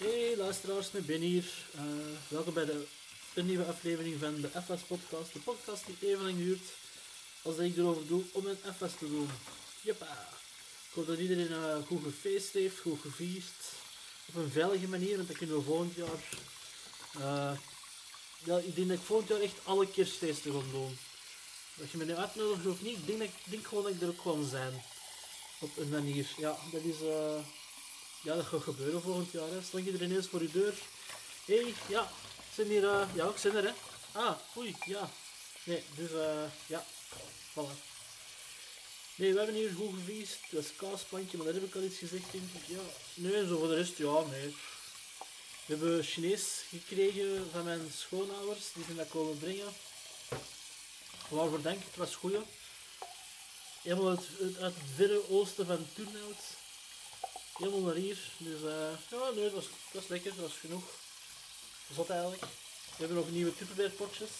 Hey 0.00 0.36
luisteraars, 0.36 0.90
ik 0.90 1.06
ben 1.06 1.20
hier. 1.20 1.44
Eh, 1.74 1.82
welkom 2.28 2.54
bij 2.54 2.64
de, 2.64 2.86
een 3.34 3.46
nieuwe 3.46 3.64
aflevering 3.64 4.18
van 4.18 4.40
de 4.40 4.48
FS 4.48 4.82
Podcast. 4.86 5.32
De 5.32 5.38
podcast 5.38 5.86
die 5.86 6.10
even 6.10 6.24
lang 6.24 6.36
duurt 6.36 6.62
als 7.42 7.56
ik 7.56 7.76
erover 7.76 8.06
doe 8.06 8.22
om 8.32 8.46
een 8.46 8.56
FS 8.56 8.98
te 8.98 9.08
doen. 9.08 9.28
Jeppa. 9.80 10.28
Ik 10.88 10.94
hoop 10.94 11.06
dat 11.06 11.18
iedereen 11.18 11.50
uh, 11.50 11.76
goed 11.86 12.02
gefeest 12.02 12.52
heeft, 12.52 12.78
goed 12.78 13.00
gevierd. 13.00 13.62
Op 14.28 14.34
een 14.34 14.50
veilige 14.50 14.88
manier, 14.88 15.16
want 15.16 15.28
dat 15.28 15.36
kunnen 15.36 15.56
we 15.56 15.62
volgend 15.62 15.94
jaar... 15.94 16.20
Ja, 18.44 18.58
ik 18.58 18.74
denk 18.74 18.88
dat 18.88 18.98
ik 18.98 19.04
volgend 19.04 19.28
jaar 19.28 19.40
echt 19.40 19.64
alle 19.64 19.90
kerstfeesten 19.90 20.52
ga 20.52 20.70
doen. 20.70 20.98
Als 21.80 21.90
je 21.90 21.98
me 21.98 22.04
nu 22.04 22.14
uitnodigt 22.14 22.66
of 22.66 22.82
niet, 22.82 22.98
ik 22.98 23.06
denk, 23.06 23.18
dat, 23.18 23.28
denk 23.44 23.66
gewoon 23.66 23.84
dat 23.84 23.92
ik 23.92 24.00
er 24.00 24.08
ook 24.08 24.20
gewoon 24.20 24.48
zijn. 24.48 24.82
Op 25.60 25.76
een 25.76 25.88
manier. 25.88 26.26
Ja, 26.36 26.56
dat 26.72 26.82
is... 26.82 27.00
Uh, 27.00 27.40
ja, 28.22 28.34
dat 28.34 28.46
gaat 28.46 28.62
gebeuren 28.62 29.02
volgend 29.02 29.30
jaar. 29.30 29.48
Hè. 29.48 29.62
Slang 29.62 29.84
je 29.84 29.92
er 29.92 30.02
ineens 30.02 30.26
voor 30.26 30.42
je 30.42 30.50
deur. 30.50 30.74
Hé, 31.44 31.60
hey, 31.60 31.74
ja, 31.88 32.10
zijn 32.54 32.66
hier, 32.66 32.82
uh, 32.82 33.02
ja, 33.14 33.28
ik 33.28 33.36
zijn 33.36 33.56
er, 33.56 33.64
hè. 33.64 33.72
Ah, 34.12 34.36
oei, 34.56 34.76
ja. 34.86 35.10
Nee, 35.64 35.82
dus, 35.94 36.10
uh, 36.10 36.42
ja, 36.66 36.84
voilà. 37.50 37.88
Nee, 39.14 39.32
we 39.32 39.38
hebben 39.38 39.56
hier 39.56 39.70
goed 39.70 39.94
geviest. 39.94 40.38
Dat 40.50 40.64
is 40.64 40.76
kaasplantje, 40.76 41.36
maar 41.36 41.46
dat 41.46 41.54
heb 41.54 41.64
ik 41.64 41.74
al 41.74 41.82
iets 41.82 41.98
gezegd, 41.98 42.32
denk 42.32 42.44
ik. 42.52 42.66
Ja, 42.66 42.80
nee, 43.14 43.46
zo 43.46 43.58
voor 43.58 43.68
de 43.68 43.74
rest, 43.74 43.96
ja, 43.96 44.20
nee. 44.20 44.54
We 45.66 45.76
hebben 45.76 46.04
Chinees 46.04 46.64
gekregen 46.68 47.50
van 47.52 47.64
mijn 47.64 47.92
schoonouders, 47.96 48.72
die 48.74 48.84
zijn 48.84 48.96
dat 48.96 49.08
komen 49.08 49.38
brengen. 49.38 49.72
Waarvoor 51.28 51.62
denk 51.62 51.78
ik, 51.78 51.86
het 51.86 51.96
was 51.96 52.14
goeie. 52.14 52.40
Helemaal 53.82 54.08
uit, 54.08 54.28
uit 54.60 54.74
het 54.74 54.84
verre 54.94 55.30
oosten 55.30 55.66
van 55.66 55.86
Turnhout 55.94 56.36
helemaal 57.60 57.80
naar 57.80 57.94
hier. 57.94 58.18
Dus 58.38 58.60
uh, 58.60 58.92
ja, 59.10 59.30
nee, 59.34 59.44
dat 59.44 59.52
was, 59.52 59.64
dat 59.64 60.00
was 60.00 60.08
lekker, 60.08 60.34
dat 60.34 60.44
was 60.44 60.56
genoeg. 60.60 60.84
Zot 61.94 62.10
eigenlijk. 62.10 62.42
We 62.42 62.96
hebben 62.96 63.16
nog 63.16 63.30
nieuwe 63.30 63.56
Tupperware 63.56 63.90
potjes. 63.90 64.30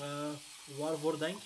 Uh, 0.00 0.28
waarvoor 0.64 1.18
denk 1.18 1.38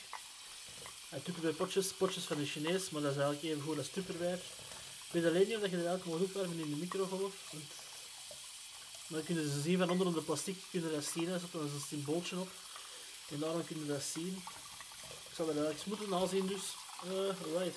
uh, 1.13 1.21
Tupperware 1.23 1.55
potjes, 1.55 1.93
potjes 1.93 2.25
van 2.25 2.37
de 2.37 2.47
Chinees, 2.47 2.91
maar 2.91 3.03
dat 3.03 3.11
is 3.11 3.17
eigenlijk 3.17 3.47
even 3.47 3.63
goed 3.63 3.79
als 3.79 3.89
Tupperware. 3.89 4.41
Ik 5.07 5.13
weet 5.13 5.25
alleen 5.25 5.49
niet 5.49 5.57
of 5.57 5.71
je 5.71 5.77
er 5.77 5.87
elke 5.87 6.09
moet 6.09 6.21
opwarmen 6.21 6.59
in 6.59 6.71
de 6.71 6.77
microgolf. 6.77 7.35
Want... 7.51 7.65
Dan 9.09 9.25
kunnen 9.25 9.51
ze 9.51 9.61
zien 9.61 9.79
van 9.79 9.91
onder 9.91 10.15
de 10.15 10.23
plastic, 10.23 10.57
kunnen 10.71 10.93
dat 10.93 11.05
zien, 11.05 11.29
er 11.29 11.41
zit 11.41 11.53
er 11.53 11.61
een 11.61 11.83
symbooltje 11.89 12.39
op. 12.39 12.49
En 13.31 13.39
daarom 13.39 13.65
kunnen 13.65 13.87
we 13.87 13.93
dat 13.93 14.03
zien. 14.03 14.43
Ik 15.29 15.35
zou 15.35 15.55
dat 15.55 15.65
eigenlijk 15.65 15.87
moeten 15.87 16.09
nazien 16.09 16.47
dus. 16.47 16.63
Uh, 17.05 17.59
right. 17.59 17.77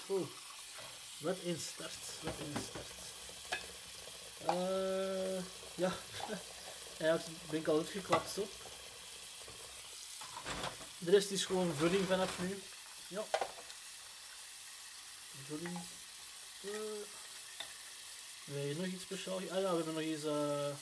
Wat 1.20 1.38
een 1.44 1.60
start. 1.60 1.94
Wat 2.22 2.34
een 2.40 2.64
start. 2.70 2.98
Uh, 4.50 5.44
ja. 5.76 5.94
Eigenlijk 6.98 7.40
ben 7.50 7.60
ik 7.60 7.68
al 7.68 7.78
uitgeklapt 7.78 8.34
zo. 8.34 8.48
De 10.98 11.12
rest 11.12 11.32
is 11.32 11.46
gewoon 11.46 11.76
vulling 11.76 12.08
vanaf 12.08 12.40
nu. 12.40 12.62
Ja. 13.08 13.26
Vulling. 15.48 15.80
Uh, 16.62 16.72
we 18.44 18.60
hebben 18.60 18.78
nog 18.78 18.86
iets 18.86 19.04
speciaals. 19.04 19.42
Ah 19.42 19.62
ja, 19.62 19.70
we 19.70 19.76
hebben 19.76 19.94
nog 19.94 20.04
eens 20.04 20.24
uh, 20.24 20.76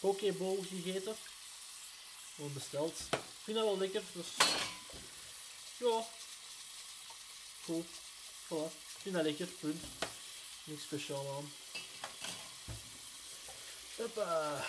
Pokéball 0.00 0.58
gegeten. 0.68 1.16
Gewoon 2.34 2.52
besteld. 2.52 2.98
Ik 3.10 3.18
vind 3.44 3.56
dat 3.56 3.66
wel 3.66 3.78
lekker. 3.78 4.02
Dus 4.12 4.26
ja. 5.76 6.06
Goed. 7.64 7.86
Voilà. 8.48 8.91
Ik 9.02 9.10
vind 9.10 9.24
dat 9.24 9.38
lekker, 9.38 9.54
punt. 9.60 9.82
Niks 10.64 10.82
speciaal 10.82 11.36
aan. 11.36 11.44
Hoppa. 13.96 14.64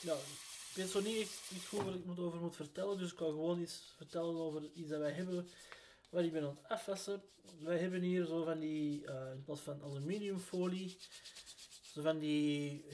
Ja, 0.00 0.14
ik 0.14 0.74
weet 0.74 0.90
zo 0.90 1.00
niet 1.00 1.28
goed 1.68 1.82
waar 1.82 1.94
ik 1.94 2.04
moet 2.04 2.18
over 2.18 2.40
moet 2.40 2.56
vertellen, 2.56 2.98
dus 2.98 3.10
ik 3.10 3.16
kan 3.16 3.28
gewoon 3.28 3.60
iets 3.60 3.92
vertellen 3.96 4.36
over 4.36 4.70
iets 4.74 4.88
dat 4.88 4.98
wij 4.98 5.12
hebben 5.12 5.50
waar 6.10 6.24
ik 6.24 6.32
ben 6.32 6.42
aan 6.42 6.56
het 6.60 6.68
afwassen. 6.68 7.22
Wij 7.58 7.78
hebben 7.78 8.02
hier 8.02 8.26
zo 8.26 8.44
van 8.44 8.58
die, 8.58 9.02
uh, 9.02 9.32
in 9.32 9.42
plaats 9.44 9.60
van 9.60 9.82
aluminiumfolie, 9.82 10.98
zo 11.92 12.02
van 12.02 12.18
die 12.18 12.84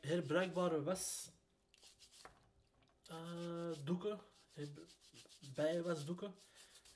herbruikbare 0.00 0.82
was 0.82 1.28
uh, 3.10 3.84
doeken, 3.84 4.20
bijwasdoeken. 5.54 6.34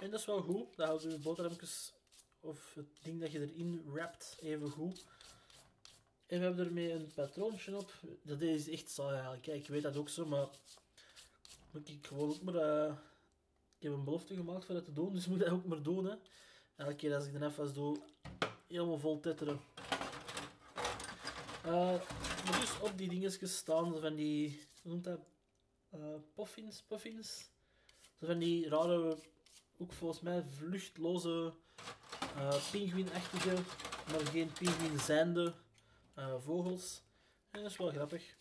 En 0.01 0.11
dat 0.11 0.21
is 0.21 0.27
wel 0.27 0.43
goed. 0.43 0.77
Dat 0.77 0.87
houdt 0.87 1.03
je 1.03 1.19
boterhammetjes 1.19 1.93
of 2.41 2.75
het 2.75 3.03
ding 3.03 3.21
dat 3.21 3.33
je 3.33 3.41
erin 3.41 3.83
wrapt 3.87 4.37
even 4.41 4.71
goed. 4.71 5.05
En 6.27 6.39
we 6.39 6.45
hebben 6.45 6.67
ermee 6.67 6.93
een 6.93 7.13
patroontje 7.15 7.77
op. 7.77 7.93
Dat 8.23 8.41
is 8.41 8.69
echt 8.69 8.91
saai 8.91 9.13
eigenlijk. 9.13 9.43
Kijk, 9.43 9.59
ik 9.59 9.69
weet 9.69 9.83
dat 9.83 9.97
ook 9.97 10.09
zo, 10.09 10.27
maar 10.27 10.49
moet 11.71 11.89
ik 11.89 12.07
gewoon 12.07 12.29
ook 12.29 12.43
maar... 12.43 12.55
Uh... 12.55 12.95
Ik 13.77 13.87
heb 13.87 13.93
een 13.93 14.05
belofte 14.05 14.35
gemaakt 14.35 14.65
voor 14.65 14.75
dat 14.75 14.85
te 14.85 14.93
doen, 14.93 15.15
dus 15.15 15.27
moet 15.29 15.39
dat 15.39 15.49
ook 15.49 15.65
maar 15.65 15.83
doen. 15.83 16.05
Hè. 16.05 16.15
Elke 16.77 16.95
keer 16.95 17.15
als 17.15 17.27
ik 17.27 17.39
de 17.39 17.47
even 17.47 17.75
doe, 17.75 17.97
helemaal 18.67 18.99
vol 18.99 19.21
tetteren. 19.21 19.61
Uh, 21.67 22.01
dus 22.61 22.81
op 22.81 22.99
die 22.99 23.09
dingetjes 23.09 23.57
staan 23.57 24.01
van 24.01 24.15
die... 24.15 24.69
Hoe 24.83 24.93
noemt 24.93 25.05
dat? 25.05 25.21
Uh, 25.95 26.15
puffins? 26.35 26.83
Puffins? 26.83 27.51
Van 28.19 28.39
die 28.39 28.69
rare 28.69 29.19
ook 29.81 29.93
volgens 29.93 30.21
mij 30.21 30.43
vluchtloze, 30.43 31.53
uh, 32.37 32.51
maar 34.11 34.27
geen 34.31 34.53
pinguïn 34.53 34.99
zijnde 34.99 35.55
uh, 36.19 36.35
vogels. 36.39 37.03
En 37.51 37.63
dat 37.63 37.71
is 37.71 37.77
wel 37.77 37.91
grappig. 37.91 38.37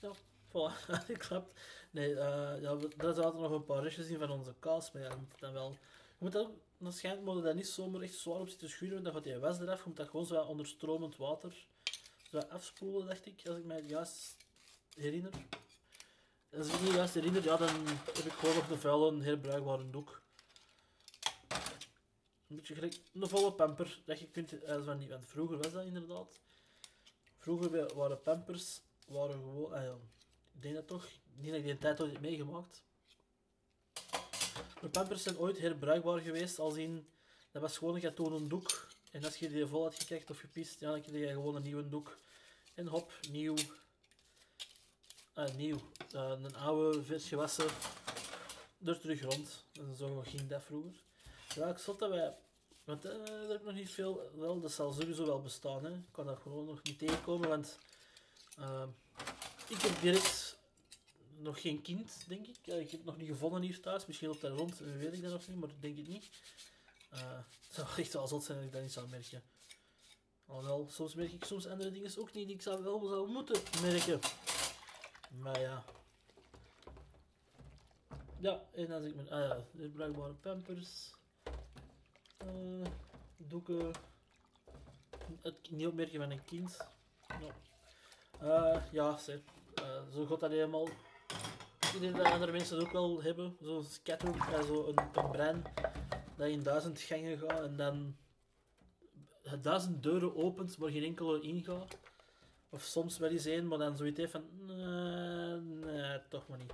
Ja, 0.00 0.10
voilà, 0.48 1.06
klapt. 1.26 1.60
Nee, 1.90 2.10
uh, 2.10 2.60
ja, 2.60 2.76
daar 2.96 3.14
zaten 3.14 3.40
nog 3.40 3.50
een 3.50 3.64
paar 3.64 3.82
restjes 3.82 4.08
in 4.08 4.18
van 4.18 4.30
onze 4.30 4.54
kaas, 4.58 4.92
maar 4.92 5.02
ja, 5.02 5.08
je 5.08 5.16
moet 5.16 5.40
dan 5.40 5.52
wel... 5.52 5.70
Je 6.18 6.30
moet 6.30 6.32
dat, 6.32 6.50
waarschijnlijk 6.76 7.26
moet 7.26 7.44
je 7.44 7.54
niet 7.54 7.68
zomaar 7.68 8.00
echt 8.00 8.14
zwaar 8.14 8.40
op 8.40 8.48
zitten 8.48 8.68
schuren, 8.68 8.92
want 8.92 9.04
dan 9.04 9.14
gaat 9.14 9.24
die 9.24 9.38
was 9.38 9.60
eraf, 9.60 9.78
je 9.78 9.84
moet 9.86 9.96
dat 9.96 10.08
gewoon 10.08 10.26
zo 10.26 10.40
onder 10.40 10.66
stromend 10.66 11.16
water 11.16 11.66
zo 12.30 12.38
afspoelen, 12.38 13.06
dacht 13.06 13.26
ik, 13.26 13.42
als 13.48 13.58
ik 13.58 13.64
mij 13.64 13.82
juist 13.82 14.36
herinner. 14.94 15.32
Als 16.56 16.66
ik 16.66 16.80
me 16.80 16.86
niet 16.86 16.94
juist 16.94 17.14
herinner, 17.14 17.44
ja, 17.44 17.56
dan 17.56 17.86
heb 17.86 18.24
ik 18.24 18.32
gewoon 18.32 18.54
nog 18.54 18.70
een 18.70 18.78
vuile, 18.78 19.22
heel 19.22 19.38
bruikbare 19.38 19.90
doek. 19.90 20.22
Een 22.48 22.56
beetje 22.56 22.74
gelijk 22.74 23.00
een 23.12 23.28
volle 23.28 23.52
pamper 23.52 24.02
dat 24.06 24.20
je 24.20 24.26
kunt, 24.26 24.54
van 24.84 24.98
die, 24.98 25.08
want 25.08 25.26
vroeger 25.26 25.56
was 25.56 25.72
dat 25.72 25.84
inderdaad. 25.84 26.40
Vroeger 27.38 27.94
waren 27.94 28.22
pampers, 28.22 28.80
waren 29.06 29.34
gewoon, 29.34 29.72
ah 29.72 29.96
ik 30.54 30.62
denk 30.62 30.74
dat 30.74 30.86
toch, 30.86 31.08
denk 31.24 31.48
dat 31.48 31.56
ik 31.56 31.64
die 31.64 31.78
tijd 31.78 32.00
ooit 32.00 32.12
heb 32.12 32.20
meegemaakt. 32.20 32.82
Maar 34.80 34.90
pampers 34.90 35.22
zijn 35.22 35.38
ooit 35.38 35.58
herbruikbaar 35.58 36.18
geweest, 36.20 36.58
als 36.58 36.76
in, 36.76 37.08
dat 37.50 37.62
was 37.62 37.78
gewoon 37.78 37.94
een 37.94 38.00
katoenen 38.00 38.48
doek. 38.48 38.88
En 39.10 39.24
als 39.24 39.36
je 39.36 39.48
die 39.48 39.66
vol 39.66 39.82
had 39.82 39.94
gekeken 39.94 40.28
of 40.28 40.38
gepist, 40.38 40.80
ja, 40.80 40.90
dan 40.90 41.02
kreeg 41.02 41.28
je 41.28 41.34
gewoon 41.34 41.56
een 41.56 41.62
nieuwe 41.62 41.88
doek. 41.88 42.18
En 42.74 42.86
hop, 42.86 43.12
nieuw, 43.30 43.54
uh, 45.38 45.54
nieuw. 45.56 45.80
Uh, 46.14 46.30
een 46.30 46.56
oude 46.56 47.02
vis 47.02 47.28
gewassen 47.28 47.66
er 48.84 49.00
terug 49.00 49.22
rond. 49.22 49.64
En 49.72 49.94
zo 49.96 50.22
ging 50.26 50.48
dat 50.48 50.62
vroeger. 50.62 50.92
Ja, 51.54 51.66
ik 51.66 51.78
zat 51.78 51.98
dat 51.98 52.10
wij... 52.10 52.34
Want 52.84 53.04
er 53.04 53.48
heb 53.48 53.64
nog 53.64 53.74
niet 53.74 53.90
veel... 53.90 54.30
Wel, 54.34 54.60
dat 54.60 54.72
zal 54.72 54.92
sowieso 54.92 55.26
wel 55.26 55.42
bestaan. 55.42 55.84
Hè. 55.84 55.90
Ik 55.90 56.12
kan 56.12 56.26
dat 56.26 56.38
gewoon 56.38 56.66
nog 56.66 56.82
niet 56.82 56.98
tegenkomen, 56.98 57.48
want... 57.48 57.78
ik 59.68 59.80
heb 59.80 60.00
direct 60.00 60.58
nog 61.38 61.60
geen 61.60 61.82
kind, 61.82 62.24
denk 62.28 62.46
ik. 62.46 62.56
ik 62.66 62.90
heb 62.90 62.90
het 62.90 63.04
nog 63.04 63.16
niet 63.16 63.28
gevonden 63.28 63.62
hier 63.62 63.80
thuis. 63.80 64.06
Misschien 64.06 64.30
op 64.30 64.40
daar 64.40 64.50
rond, 64.50 64.78
weet 64.78 65.12
ik 65.12 65.22
dat 65.22 65.30
nog 65.30 65.48
niet, 65.48 65.56
maar 65.56 65.70
denk 65.80 65.98
ik 65.98 66.08
niet. 66.08 66.28
Uh, 67.14 67.20
het 67.66 67.74
zou 67.74 67.86
echt 67.96 68.12
wel 68.12 68.26
zot 68.26 68.44
zijn 68.44 68.58
dat 68.58 68.66
ik 68.66 68.72
dat 68.72 68.82
niet 68.82 68.92
zou 68.92 69.08
merken. 69.08 69.42
Alhoewel, 70.46 70.88
soms 70.90 71.14
merk 71.14 71.32
ik 71.32 71.44
soms 71.44 71.66
andere 71.66 71.90
dingen 71.90 72.18
ook 72.18 72.32
niet 72.32 72.46
die 72.46 72.56
ik 72.56 72.62
zou 72.62 72.82
wel 72.82 73.06
zou 73.06 73.30
moeten 73.30 73.62
merken. 73.82 74.20
Maar 75.38 75.60
ja. 75.60 75.84
Ja, 78.38 78.62
en 78.72 78.90
als 78.90 79.04
ik 79.04 79.14
mijn... 79.14 79.30
Ah 79.30 79.48
ja, 79.48 79.64
de 79.72 79.88
bruikbare 79.88 80.32
pampers. 80.32 81.12
Uh, 82.46 82.86
doeken. 83.36 83.90
Het 85.42 85.70
niet 85.70 85.86
opmerken 85.86 86.20
van 86.20 86.30
een 86.30 86.44
kind. 86.44 86.76
Ja, 88.40 88.82
ja 88.90 89.16
zeg. 89.16 89.38
Uh, 89.82 90.12
zo 90.14 90.26
gaat 90.26 90.40
dat 90.40 90.50
helemaal. 90.50 90.88
Ik 91.94 92.00
denk 92.00 92.16
dat 92.16 92.26
andere 92.26 92.52
mensen 92.52 92.76
het 92.76 92.86
ook 92.86 92.92
wel 92.92 93.22
hebben. 93.22 93.56
Zo'n 93.60 93.84
scatter, 93.84 94.34
uh, 94.34 94.62
zo 94.62 94.86
een, 94.86 95.30
brein 95.30 95.62
dat 96.36 96.48
in 96.48 96.62
duizend 96.62 97.00
gangen 97.00 97.38
gaat 97.38 97.62
en 97.62 97.76
dan 97.76 98.16
duizend 99.60 100.02
deuren 100.02 100.36
opent, 100.36 100.78
maar 100.78 100.90
geen 100.90 101.04
enkele 101.04 101.40
ingaat. 101.40 101.98
Of 102.68 102.82
soms 102.82 103.18
wel 103.18 103.30
eens 103.30 103.44
één, 103.44 103.66
maar 103.66 103.78
dan 103.78 103.96
zoiets 103.96 104.18
heeft 104.18 104.32
van... 104.32 104.70
Nee, 106.14 106.22
toch 106.28 106.48
maar 106.48 106.58
niet. 106.58 106.72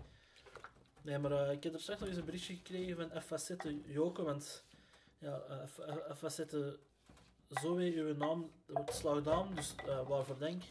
Nee, 1.03 1.19
maar 1.19 1.33
uh, 1.33 1.53
ik 1.53 1.63
heb 1.63 1.75
er 1.75 1.81
straks 1.81 2.01
nog 2.01 2.09
eens 2.09 2.19
een 2.19 2.25
berichtje 2.25 2.55
gekregen 2.55 2.97
van 2.97 3.21
F-facette 3.21 3.81
Joken, 3.93 4.25
want 4.25 4.65
ja, 5.19 5.43
uh, 5.51 6.15
F-facette 6.15 6.79
Zoe, 7.49 7.95
uw 7.95 8.17
naam 8.17 8.53
slagnaam, 8.87 9.55
dus 9.55 9.75
uh, 9.87 10.09
waarvoor 10.09 10.39
denk. 10.39 10.63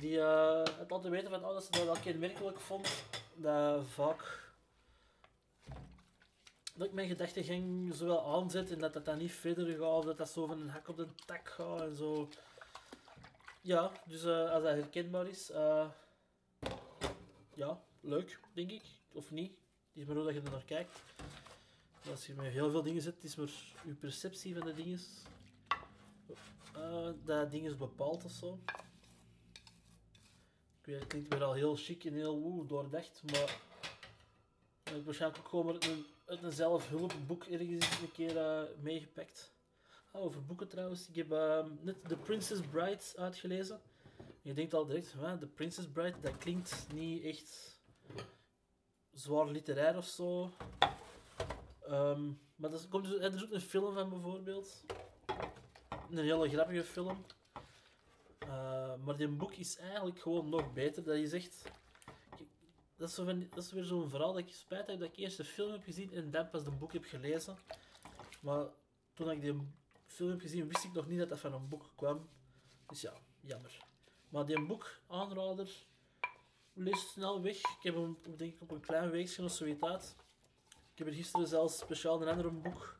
Die 0.00 0.18
het 0.20 0.92
altijd 0.92 1.12
weten 1.12 1.30
van, 1.30 1.44
oh, 1.44 1.52
dat 1.52 1.64
ze 1.64 1.70
dat 1.70 1.84
wel 1.84 1.96
kenmerkelijk 2.02 2.60
vond. 2.60 3.04
Dat 3.34 3.86
vaak 3.86 4.44
dat 6.74 6.86
ik 6.86 6.92
mijn 6.92 7.08
gedachten 7.08 7.44
ging 7.44 7.94
zowel 7.94 8.34
aanzet 8.34 8.70
en 8.70 8.78
dat 8.78 8.92
dat 8.92 9.04
dan 9.04 9.18
niet 9.18 9.32
verder 9.32 9.76
gaat, 9.76 10.02
dat 10.02 10.16
dat 10.16 10.28
zo 10.28 10.46
van 10.46 10.60
een 10.60 10.68
hak 10.68 10.88
op 10.88 10.96
de 10.96 11.08
tak 11.26 11.48
gaat 11.48 11.80
en 11.80 11.94
zo. 11.96 12.28
Ja, 13.60 13.92
dus 14.04 14.24
als 14.26 14.62
dat 14.62 14.74
herkenbaar 14.74 15.26
is, 15.26 15.50
ja, 17.56 17.82
leuk, 18.00 18.40
denk 18.52 18.70
ik. 18.70 18.82
Of 19.12 19.30
niet. 19.30 19.50
Het 19.50 20.02
is 20.02 20.04
maar 20.04 20.16
hoe 20.16 20.24
dat 20.24 20.34
je 20.34 20.40
er 20.40 20.50
naar 20.50 20.64
kijkt. 20.64 21.02
Als 22.10 22.26
je 22.26 22.34
met 22.34 22.46
heel 22.52 22.70
veel 22.70 22.82
dingen 22.82 23.02
zit, 23.02 23.24
is 23.24 23.36
maar 23.36 23.48
je 23.84 23.94
perceptie 23.94 24.54
van 24.54 24.66
de 24.66 24.74
dingen. 24.74 25.00
Uh, 26.76 27.08
dat 27.24 27.50
ding 27.50 27.66
is 27.66 27.76
bepaald 27.76 28.24
of 28.24 28.30
zo. 28.30 28.60
Ik 30.80 30.92
weet, 30.92 30.98
het 30.98 31.06
klinkt 31.06 31.32
weer 31.32 31.44
al 31.44 31.52
heel 31.52 31.76
chic 31.76 32.04
en 32.04 32.14
heel 32.14 32.40
woe, 32.40 32.66
doordacht, 32.66 33.22
maar 33.32 33.60
ik 34.94 35.04
waarschijnlijk 35.04 35.42
ook 35.42 35.48
gewoon 35.48 35.74
een, 35.78 36.06
een 36.26 36.52
zelfhulpboek 36.52 37.44
ergens 37.44 38.00
een 38.00 38.12
keer 38.12 38.36
uh, 38.36 38.62
meegepakt. 38.80 39.52
Ah, 40.12 40.22
over 40.22 40.44
boeken 40.44 40.68
trouwens. 40.68 41.08
Ik 41.08 41.14
heb 41.14 41.30
uh, 41.30 41.64
net 41.80 42.08
The 42.08 42.16
Princess 42.16 42.60
Bride 42.70 43.02
uitgelezen. 43.16 43.80
Je 44.46 44.54
denkt 44.54 44.74
al 44.74 44.86
direct, 44.86 45.10
The 45.40 45.46
Princess 45.54 45.88
Bride, 45.88 46.20
dat 46.20 46.38
klinkt 46.38 46.86
niet 46.92 47.24
echt 47.24 47.80
zwaar 49.12 49.46
literair 49.46 49.96
of 49.96 50.06
zo. 50.06 50.50
Um, 51.88 52.40
maar 52.56 52.72
er, 52.72 52.88
komt 52.88 53.04
dus, 53.04 53.18
er 53.18 53.34
is 53.34 53.44
ook 53.44 53.50
een 53.50 53.60
film 53.60 53.94
van 53.94 54.08
bijvoorbeeld. 54.08 54.84
Een 56.10 56.18
hele 56.18 56.48
grappige 56.48 56.84
film. 56.84 57.24
Uh, 58.42 58.96
maar 58.96 59.16
die 59.16 59.28
boek 59.28 59.52
is 59.52 59.76
eigenlijk 59.76 60.20
gewoon 60.20 60.48
nog 60.48 60.72
beter. 60.72 61.04
Dat 61.04 61.18
je 61.18 61.28
zegt... 61.28 61.62
Dat 62.96 63.08
is, 63.08 63.14
dat 63.50 63.64
is 63.64 63.72
weer 63.72 63.84
zo'n 63.84 64.10
verhaal 64.10 64.32
dat 64.32 64.42
ik 64.42 64.54
spijt 64.54 64.86
heb 64.86 64.98
dat 64.98 65.08
ik 65.08 65.16
eerst 65.16 65.36
de 65.36 65.44
film 65.44 65.72
heb 65.72 65.82
gezien 65.82 66.12
en 66.12 66.30
dan 66.30 66.50
pas 66.50 66.64
de 66.64 66.70
boek 66.70 66.92
heb 66.92 67.04
gelezen. 67.04 67.56
Maar 68.40 68.66
toen 69.14 69.30
ik 69.30 69.40
die 69.40 69.72
film 70.06 70.30
heb 70.30 70.40
gezien, 70.40 70.68
wist 70.68 70.84
ik 70.84 70.92
nog 70.92 71.06
niet 71.06 71.18
dat 71.18 71.28
dat 71.28 71.38
van 71.38 71.52
een 71.52 71.68
boek 71.68 71.92
kwam. 71.96 72.28
Dus 72.86 73.00
ja, 73.00 73.12
jammer. 73.40 73.94
Maar 74.28 74.46
die 74.46 74.66
boek, 74.66 75.00
aanrader, 75.06 75.86
lees 76.72 77.10
snel 77.10 77.42
weg. 77.42 77.56
Ik 77.56 77.78
heb 77.80 77.94
hem 77.94 78.18
denk 78.36 78.54
ik 78.54 78.60
op 78.60 78.70
een 78.70 78.80
klein 78.80 79.10
weekje 79.10 79.44
of 79.44 79.52
zoiets 79.52 79.82
uit. 79.82 80.16
Ik 80.68 80.98
heb 80.98 81.06
er 81.06 81.14
gisteren 81.14 81.46
zelfs 81.46 81.78
speciaal 81.78 82.22
een 82.22 82.28
ander 82.28 82.60
boek 82.60 82.98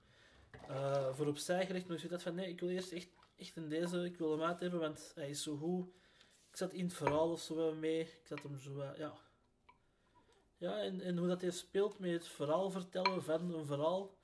uh, 0.71 1.15
voor 1.15 1.27
opzij 1.27 1.67
gelegd. 1.67 1.89
Maar 1.89 2.03
ik 2.03 2.11
dacht 2.11 2.23
van 2.23 2.35
nee, 2.35 2.49
ik 2.49 2.61
wil 2.61 2.69
eerst 2.69 2.93
echt, 2.93 3.09
echt 3.37 3.57
in 3.57 3.69
deze, 3.69 4.05
ik 4.05 4.17
wil 4.17 4.31
hem 4.31 4.43
uit 4.43 4.61
hebben, 4.61 4.81
want 4.81 5.13
hij 5.15 5.29
is 5.29 5.43
zo 5.43 5.57
goed. 5.57 5.87
Ik 6.51 6.57
zat 6.57 6.73
in 6.73 6.85
het 6.85 6.95
verhaal 6.95 7.31
of 7.31 7.41
zo 7.41 7.75
mee. 7.75 8.01
Ik 8.01 8.27
zat 8.27 8.43
hem 8.43 8.59
zo, 8.59 8.81
uh, 8.81 8.97
ja. 8.97 9.15
Ja, 10.57 10.79
en, 10.79 11.01
en 11.01 11.19
hoe 11.19 11.29
dat 11.29 11.41
hij 11.41 11.51
speelt 11.51 11.99
met 11.99 12.11
het 12.11 12.29
verhaal 12.29 12.71
vertellen 12.71 13.23
van 13.23 13.55
een 13.55 13.67
verhaal. 13.67 14.15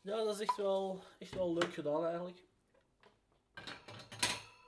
Ja, 0.00 0.16
dat 0.16 0.34
is 0.34 0.40
echt 0.40 0.56
wel, 0.56 1.02
echt 1.18 1.34
wel 1.34 1.52
leuk 1.52 1.74
gedaan 1.74 2.04
eigenlijk. 2.04 2.42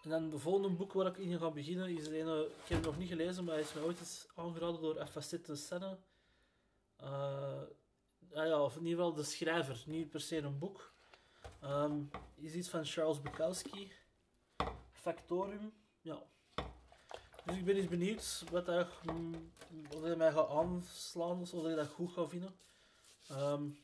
En 0.06 0.12
dan 0.12 0.30
de 0.30 0.38
volgende 0.38 0.76
boek 0.76 0.92
waar 0.92 1.06
ik 1.06 1.16
in 1.16 1.38
ga 1.38 1.50
beginnen 1.50 1.88
is 1.88 2.06
een, 2.06 2.44
ik 2.44 2.68
heb 2.68 2.76
het 2.76 2.84
nog 2.84 2.98
niet 2.98 3.08
gelezen, 3.08 3.44
maar 3.44 3.54
hij 3.54 3.62
is 3.62 3.72
mij 3.72 3.82
ooit 3.82 3.98
eens 3.98 4.26
aangeraden 4.34 4.80
door 4.80 5.06
Facette 5.06 5.52
de 5.52 5.58
Senne. 5.58 5.98
Uh, 7.02 7.62
ja, 8.30 8.62
of 8.62 8.76
in 8.76 8.86
ieder 8.86 8.98
geval 8.98 9.14
de 9.14 9.22
schrijver, 9.22 9.82
niet 9.86 10.10
per 10.10 10.20
se 10.20 10.36
een 10.36 10.58
boek. 10.58 10.92
Um, 11.64 12.10
is 12.34 12.54
iets 12.54 12.68
van 12.68 12.84
Charles 12.84 13.20
Bukowski. 13.20 13.92
Factorium, 14.92 15.72
ja. 16.00 16.22
Dus 17.44 17.56
ik 17.56 17.64
ben 17.64 17.76
eens 17.76 17.88
benieuwd 17.88 18.44
wat 18.50 18.66
hij, 18.66 18.86
of 19.94 20.02
hij 20.02 20.16
mij 20.16 20.32
gaat 20.32 20.48
aanslaan 20.48 21.40
of 21.40 21.50
dat 21.50 21.66
ik 21.66 21.76
dat 21.76 21.88
goed 21.88 22.12
ga 22.12 22.28
vinden. 22.28 22.56
Um, 23.30 23.78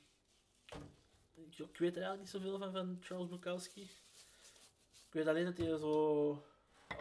ik, 1.35 1.59
ik, 1.59 1.79
weet 1.79 1.97
er 1.97 2.03
eigenlijk 2.03 2.21
niet 2.21 2.29
zoveel 2.29 2.59
van, 2.59 2.73
van 2.73 2.99
Charles 3.01 3.29
Bukowski. 3.29 3.91
Ik 5.12 5.19
weet 5.19 5.26
alleen 5.26 5.44
dat 5.44 5.56
hij 5.56 5.76
zo 5.79 6.43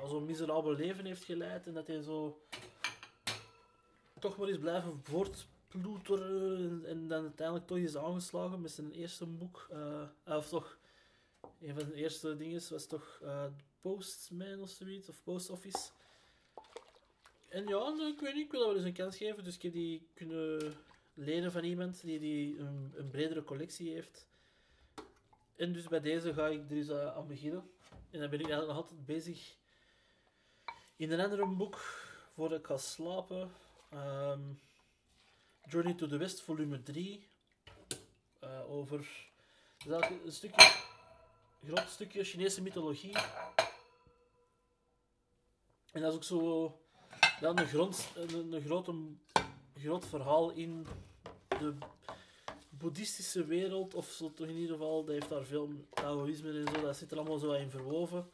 zo'n 0.07 0.25
miserabel 0.25 0.73
leven 0.73 1.05
heeft 1.05 1.23
geleid 1.23 1.67
en 1.67 1.73
dat 1.73 1.87
hij 1.87 2.01
zo 2.01 2.41
toch 4.19 4.37
maar 4.37 4.47
eens 4.47 4.57
blijven 4.57 4.99
voortploeteren 5.03 6.85
en 6.85 7.07
dan 7.07 7.23
uiteindelijk 7.23 7.67
toch 7.67 7.77
is 7.77 7.97
aangeslagen 7.97 8.61
met 8.61 8.71
zijn 8.71 8.91
eerste 8.91 9.25
boek. 9.25 9.67
Uh, 9.71 10.03
of 10.25 10.47
toch, 10.47 10.77
een 11.61 11.73
van 11.73 11.79
zijn 11.81 11.93
eerste 11.93 12.37
dingen 12.37 12.61
was 12.69 12.87
toch 12.87 13.19
uh, 13.23 13.45
Postman 13.81 14.61
of 14.61 14.69
zoiets, 14.69 15.09
of 15.09 15.23
Post 15.23 15.49
Office. 15.49 15.89
En 17.49 17.67
ja, 17.67 17.93
ik 18.07 18.19
weet 18.19 18.33
niet, 18.33 18.45
ik 18.45 18.51
wil 18.51 18.59
dat 18.59 18.69
wel 18.69 18.77
eens 18.77 18.85
een 18.85 18.93
kans 18.93 19.17
geven, 19.17 19.43
dus 19.43 19.55
ik 19.55 19.61
heb 19.61 19.73
die 19.73 20.07
kunnen 20.13 20.73
lenen 21.13 21.51
van 21.51 21.63
iemand 21.63 22.01
die, 22.01 22.19
die 22.19 22.59
een, 22.59 22.93
een 22.95 23.09
bredere 23.09 23.43
collectie 23.43 23.91
heeft. 23.91 24.27
En 25.55 25.73
dus 25.73 25.87
bij 25.87 26.01
deze 26.01 26.33
ga 26.33 26.47
ik 26.47 26.69
er 26.69 26.77
eens 26.77 26.91
aan 26.91 27.27
beginnen. 27.27 27.69
En 28.11 28.19
dan 28.19 28.29
ben 28.29 28.39
ik 28.39 28.47
nog 28.47 28.75
altijd 28.75 29.05
bezig 29.05 29.55
in 30.95 31.11
een 31.11 31.19
ander 31.19 31.55
boek 31.55 31.77
voordat 32.33 32.59
ik 32.59 32.65
ga 32.65 32.77
slapen. 32.77 33.51
Um, 33.93 34.59
Journey 35.61 35.93
to 35.93 36.07
the 36.07 36.17
West, 36.17 36.41
volume 36.41 36.83
3. 36.83 37.27
Uh, 38.43 38.71
over 38.71 39.29
een 39.85 40.31
stukje, 40.31 40.71
groot 41.65 41.89
stukje 41.89 42.23
Chinese 42.23 42.61
mythologie. 42.61 43.15
En 45.91 46.01
dat 46.01 46.11
is 46.11 46.15
ook 46.15 46.23
zo 46.23 46.79
dan 47.39 47.59
een, 47.59 47.67
grond, 47.67 48.11
een, 48.15 48.61
groot, 48.65 48.87
een 48.87 49.21
groot 49.75 50.05
verhaal 50.05 50.51
in 50.51 50.87
de 51.47 51.73
boeddhistische 52.81 53.45
wereld, 53.45 53.93
of 53.93 54.09
zo 54.09 54.33
toch 54.33 54.47
in 54.47 54.55
ieder 54.55 54.75
geval, 54.75 55.03
dat 55.03 55.13
heeft 55.13 55.29
daar 55.29 55.45
veel 55.45 55.69
Taoïsme 55.89 56.51
en 56.51 56.73
zo, 56.73 56.81
dat 56.81 56.97
zit 56.97 57.11
er 57.11 57.17
allemaal 57.17 57.37
zo 57.37 57.51
in 57.51 57.69
verwoven. 57.69 58.29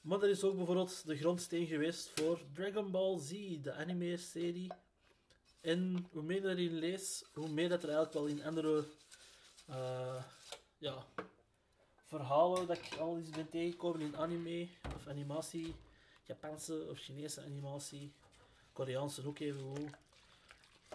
Maar 0.00 0.22
er 0.22 0.30
is 0.30 0.44
ook 0.44 0.56
bijvoorbeeld 0.56 1.06
de 1.06 1.16
grondsteen 1.16 1.66
geweest 1.66 2.10
voor 2.14 2.40
Dragon 2.52 2.90
Ball 2.90 3.18
Z, 3.18 3.30
de 3.62 3.72
anime-serie. 3.72 4.72
En 5.60 6.06
hoe 6.12 6.22
meer 6.22 6.42
je 6.42 6.48
erin 6.48 6.78
lees, 6.78 7.24
hoe 7.32 7.48
meer 7.48 7.68
dat 7.68 7.82
er 7.82 7.88
eigenlijk 7.88 8.18
wel 8.18 8.26
in 8.26 8.44
andere 8.44 8.84
uh, 9.70 10.24
ja, 10.78 11.06
verhalen 12.04 12.66
dat 12.66 12.76
ik 12.76 12.96
al 12.98 13.16
eens 13.16 13.30
ben 13.30 13.50
tegengekomen 13.50 14.00
in 14.00 14.16
anime 14.16 14.68
of 14.94 15.06
animatie, 15.06 15.74
Japanse 16.26 16.86
of 16.90 16.98
Chinese 16.98 17.42
animatie, 17.42 18.12
Koreaanse 18.72 19.26
ook 19.26 19.38
even 19.38 19.60
goed 19.60 19.90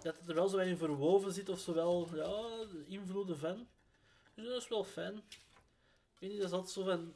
dat 0.01 0.17
het 0.17 0.27
er 0.27 0.35
wel 0.35 0.47
zo 0.47 0.57
in 0.57 0.77
verwoven 0.77 1.33
zit, 1.33 1.49
of 1.49 1.59
zowel 1.59 2.09
ja, 2.15 2.65
invloeden 2.87 3.37
van. 3.37 3.67
Dus 4.33 4.47
dat 4.47 4.61
is 4.61 4.67
wel 4.67 4.83
fijn. 4.83 5.15
Ik 5.17 6.19
weet 6.19 6.29
niet, 6.29 6.39
dat 6.39 6.47
is 6.47 6.53
altijd 6.53 6.73
zo 6.73 6.83
van 6.83 7.13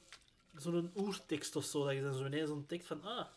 zo'n 0.56 0.92
oertekst 0.96 1.56
of 1.56 1.64
zo, 1.64 1.86
dat 1.86 1.94
je 1.94 2.02
dan 2.02 2.14
zo 2.14 2.26
ineens 2.26 2.50
ontdekt 2.50 2.86
van 2.86 3.04
ah. 3.04 3.28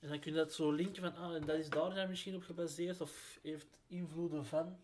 En 0.00 0.08
dan 0.08 0.18
kun 0.18 0.32
je 0.32 0.38
dat 0.38 0.52
zo 0.52 0.70
linken 0.70 1.02
van 1.02 1.16
ah, 1.16 1.34
en 1.34 1.46
dat 1.46 1.58
is 1.58 1.68
daar 1.68 2.08
misschien 2.08 2.34
op 2.34 2.42
gebaseerd, 2.42 3.00
of 3.00 3.38
heeft 3.42 3.66
invloeden 3.86 4.46
van. 4.46 4.78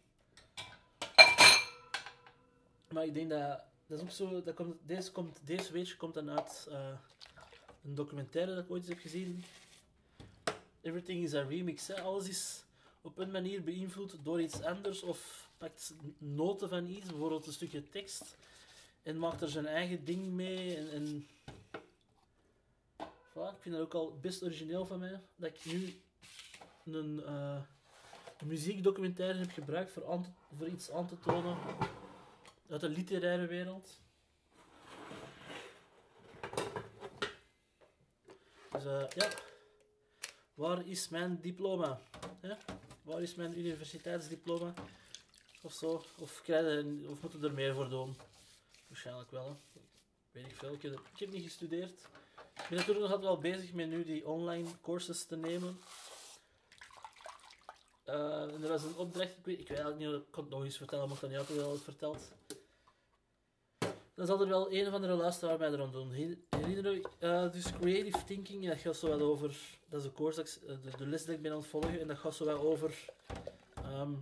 Maar 2.92 3.04
ik 3.04 3.14
denk 3.14 3.30
dat, 3.30 3.60
dat 3.86 3.98
is 3.98 4.04
ook 4.04 4.10
zo, 4.10 4.42
dat 4.42 4.54
komt, 4.54 4.76
deze, 4.82 5.12
komt, 5.12 5.40
deze 5.44 5.72
weetje 5.72 5.96
komt 5.96 6.14
dan 6.14 6.30
uit 6.30 6.66
uh, 6.70 6.88
een 7.84 7.94
documentaire 7.94 8.54
dat 8.54 8.64
ik 8.64 8.70
ooit 8.70 8.80
eens 8.80 8.90
heb 8.90 8.98
gezien. 8.98 9.44
Everything 10.80 11.22
is 11.22 11.34
a 11.34 11.42
remix, 11.42 11.86
hè. 11.86 12.00
alles 12.00 12.28
is 12.28 12.64
op 13.00 13.18
een 13.18 13.30
manier 13.30 13.62
beïnvloed 13.62 14.16
door 14.22 14.40
iets 14.40 14.62
anders 14.62 15.02
of 15.02 15.50
pakt 15.56 15.94
noten 16.18 16.68
van 16.68 16.86
iets, 16.86 17.06
bijvoorbeeld 17.06 17.46
een 17.46 17.52
stukje 17.52 17.88
tekst, 17.88 18.36
en 19.02 19.18
maakt 19.18 19.40
er 19.40 19.48
zijn 19.48 19.66
eigen 19.66 20.04
ding 20.04 20.26
mee. 20.26 20.76
En, 20.76 20.90
en... 20.90 21.26
Voilà, 23.30 23.54
ik 23.54 23.60
vind 23.60 23.74
dat 23.74 23.84
ook 23.84 23.94
al 23.94 24.18
best 24.20 24.42
origineel 24.42 24.86
van 24.86 24.98
mij, 24.98 25.20
dat 25.36 25.50
ik 25.50 25.64
nu 25.64 26.00
een, 26.84 27.22
uh, 27.26 27.60
muziekdocumentaire 28.44 29.38
heb 29.38 29.50
gebruikt 29.50 29.92
voor, 29.92 30.24
voor 30.56 30.68
iets 30.68 30.90
aan 30.90 31.06
te 31.06 31.18
tonen 31.18 31.56
uit 32.68 32.80
de 32.80 32.88
literaire 32.88 33.46
wereld. 33.46 34.00
Dus 38.70 38.84
uh, 38.84 39.04
ja, 39.08 39.28
waar 40.58 40.86
is 40.86 41.08
mijn 41.08 41.40
diploma? 41.40 42.00
Waar 43.02 43.22
is 43.22 43.34
mijn 43.34 43.58
universiteitsdiploma? 43.58 44.74
Of 45.62 45.72
zo. 45.72 46.04
Of, 46.18 46.42
krijg 46.42 46.84
of 47.06 47.22
moet 47.22 47.42
er 47.42 47.52
meer 47.52 47.74
voor 47.74 47.88
doen? 47.88 48.16
Waarschijnlijk 48.88 49.30
wel. 49.30 49.60
Weet 50.30 50.46
ik 50.46 50.56
veel. 50.56 50.72
Ik 50.72 50.82
heb, 50.82 51.00
ik 51.18 51.32
niet 51.32 51.42
gestudeerd. 51.42 52.00
Ik 52.54 52.68
ben 52.68 52.78
natuurlijk 52.78 53.00
nog 53.00 53.10
altijd 53.10 53.20
wel 53.20 53.38
bezig 53.38 53.72
met 53.72 53.88
nu 53.88 54.04
die 54.04 54.26
online 54.26 54.68
courses 54.82 55.24
te 55.24 55.36
nemen. 55.36 55.80
En 58.04 58.62
er 58.62 58.68
was 58.68 58.82
een 58.82 58.96
opdracht, 58.96 59.36
ik 59.36 59.44
weet, 59.44 59.58
ik 59.58 59.68
weet 59.68 59.78
eigenlijk 59.78 60.12
niet, 60.12 60.22
ik 60.22 60.30
kon 60.30 60.44
het 60.44 60.52
nog 60.52 60.64
eens 60.64 60.76
vertellen, 60.76 61.08
mocht 61.08 61.20
dat 61.20 61.30
niet 61.30 61.38
altijd 61.38 61.58
wel 61.58 61.76
verteld. 61.76 62.32
Dan 64.18 64.26
zal 64.26 64.40
er 64.40 64.48
wel 64.48 64.72
een 64.72 64.86
of 64.86 64.92
andere 64.92 65.14
luisteraar 65.14 65.58
mij 65.58 65.72
er 65.72 65.80
aan 65.82 65.92
doen. 65.92 66.10
He- 66.12 66.38
Herinner 66.56 66.92
je, 66.94 67.08
eh, 67.18 67.52
dus 67.52 67.72
creative 67.72 68.24
thinking, 68.24 68.68
dat 68.68 68.78
gaat 68.78 68.96
zo 68.96 69.08
wel 69.08 69.20
over, 69.20 69.56
dat 69.88 70.00
is 70.00 70.06
de 70.06 70.12
course, 70.12 70.36
dat 70.42 70.60
eh, 70.66 70.76
de, 70.82 70.96
de 70.96 71.06
les 71.06 71.24
die 71.24 71.34
ik 71.34 71.42
ben 71.42 71.52
aan 71.52 71.58
het 71.58 71.66
volgen, 71.66 72.00
en 72.00 72.08
dat 72.08 72.18
gaat 72.18 72.34
zo 72.34 72.44
wel 72.44 72.58
over 72.60 73.04
ehm, 73.74 74.12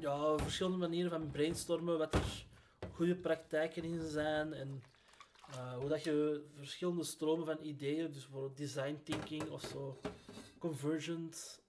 ja, 0.00 0.38
verschillende 0.38 0.76
manieren 0.78 1.10
van 1.10 1.30
brainstormen, 1.30 1.98
wat 1.98 2.14
er 2.14 2.46
goede 2.94 3.14
praktijken 3.14 3.84
in 3.84 4.02
zijn, 4.08 4.52
en 4.54 4.82
eh, 5.50 5.76
hoe 5.78 5.88
dat 5.88 6.04
je 6.04 6.44
verschillende 6.54 7.04
stromen 7.04 7.46
van 7.46 7.58
ideeën, 7.62 8.12
dus 8.12 8.22
bijvoorbeeld 8.22 8.56
design 8.56 9.00
thinking 9.04 9.50
of 9.50 9.62
zo, 9.62 10.00
convergent, 10.58 11.62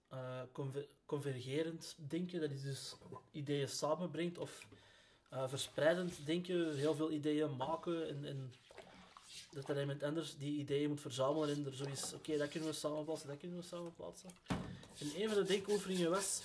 conver- 0.51 0.88
convergerend 1.06 1.96
denken, 2.08 2.39
dat 2.42 2.51
is 2.51 2.62
dus 2.62 2.96
ideeën 3.32 3.70
samenbrengt, 3.70 4.38
of 4.38 4.68
eh, 5.38 5.48
verspreidend 5.48 6.25
denken, 6.25 6.75
heel 6.75 6.96
veel 6.96 7.12
ideeën 7.12 7.56
maken 7.56 8.08
en, 8.08 8.25
en 8.25 8.53
dat 9.51 9.70
er 9.70 9.79
iemand 9.79 10.03
anders 10.03 10.38
die 10.38 10.60
ideeën 10.60 10.89
moet 10.89 11.01
verzamelen 11.01 11.56
en 11.56 11.65
er 11.65 11.75
zo 11.75 11.86
is, 11.86 12.13
oké, 12.13 12.38
dat 12.38 12.50
kunnen 12.50 12.70
we 12.70 12.75
samenplaatsen, 12.75 13.27
dat 13.27 13.38
kunnen 13.38 13.58
we 13.58 13.63
samenplaatsen. 13.63 14.29
En 15.00 15.22
een 15.22 15.29
van 15.29 15.38
de 15.38 15.44
denkoefeningen 15.44 16.10
was, 16.10 16.41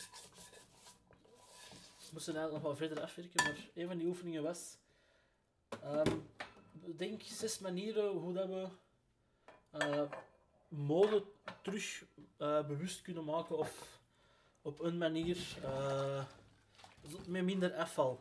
we 1.98 2.08
moesten 2.12 2.34
eigenlijk 2.34 2.64
nog 2.64 2.78
wel 2.78 2.88
verder 2.88 3.04
afwerken, 3.04 3.44
maar 3.44 3.56
een 3.74 3.86
van 3.86 3.98
die 3.98 4.06
oefeningen 4.06 4.42
was, 4.42 4.76
ehm, 5.82 6.16
denk 6.96 7.22
zes 7.22 7.58
manieren 7.58 8.10
hoe 8.10 8.32
dat 8.32 8.48
we 8.48 8.68
eh, 9.70 10.02
mode 10.68 11.24
terug 11.62 12.04
eh, 12.36 12.66
bewust 12.66 13.02
kunnen 13.02 13.24
maken 13.24 13.58
of 13.58 14.00
op 14.62 14.80
een 14.80 14.98
manier 14.98 15.38
met 17.26 17.44
minder 17.44 17.74
afval. 17.74 18.20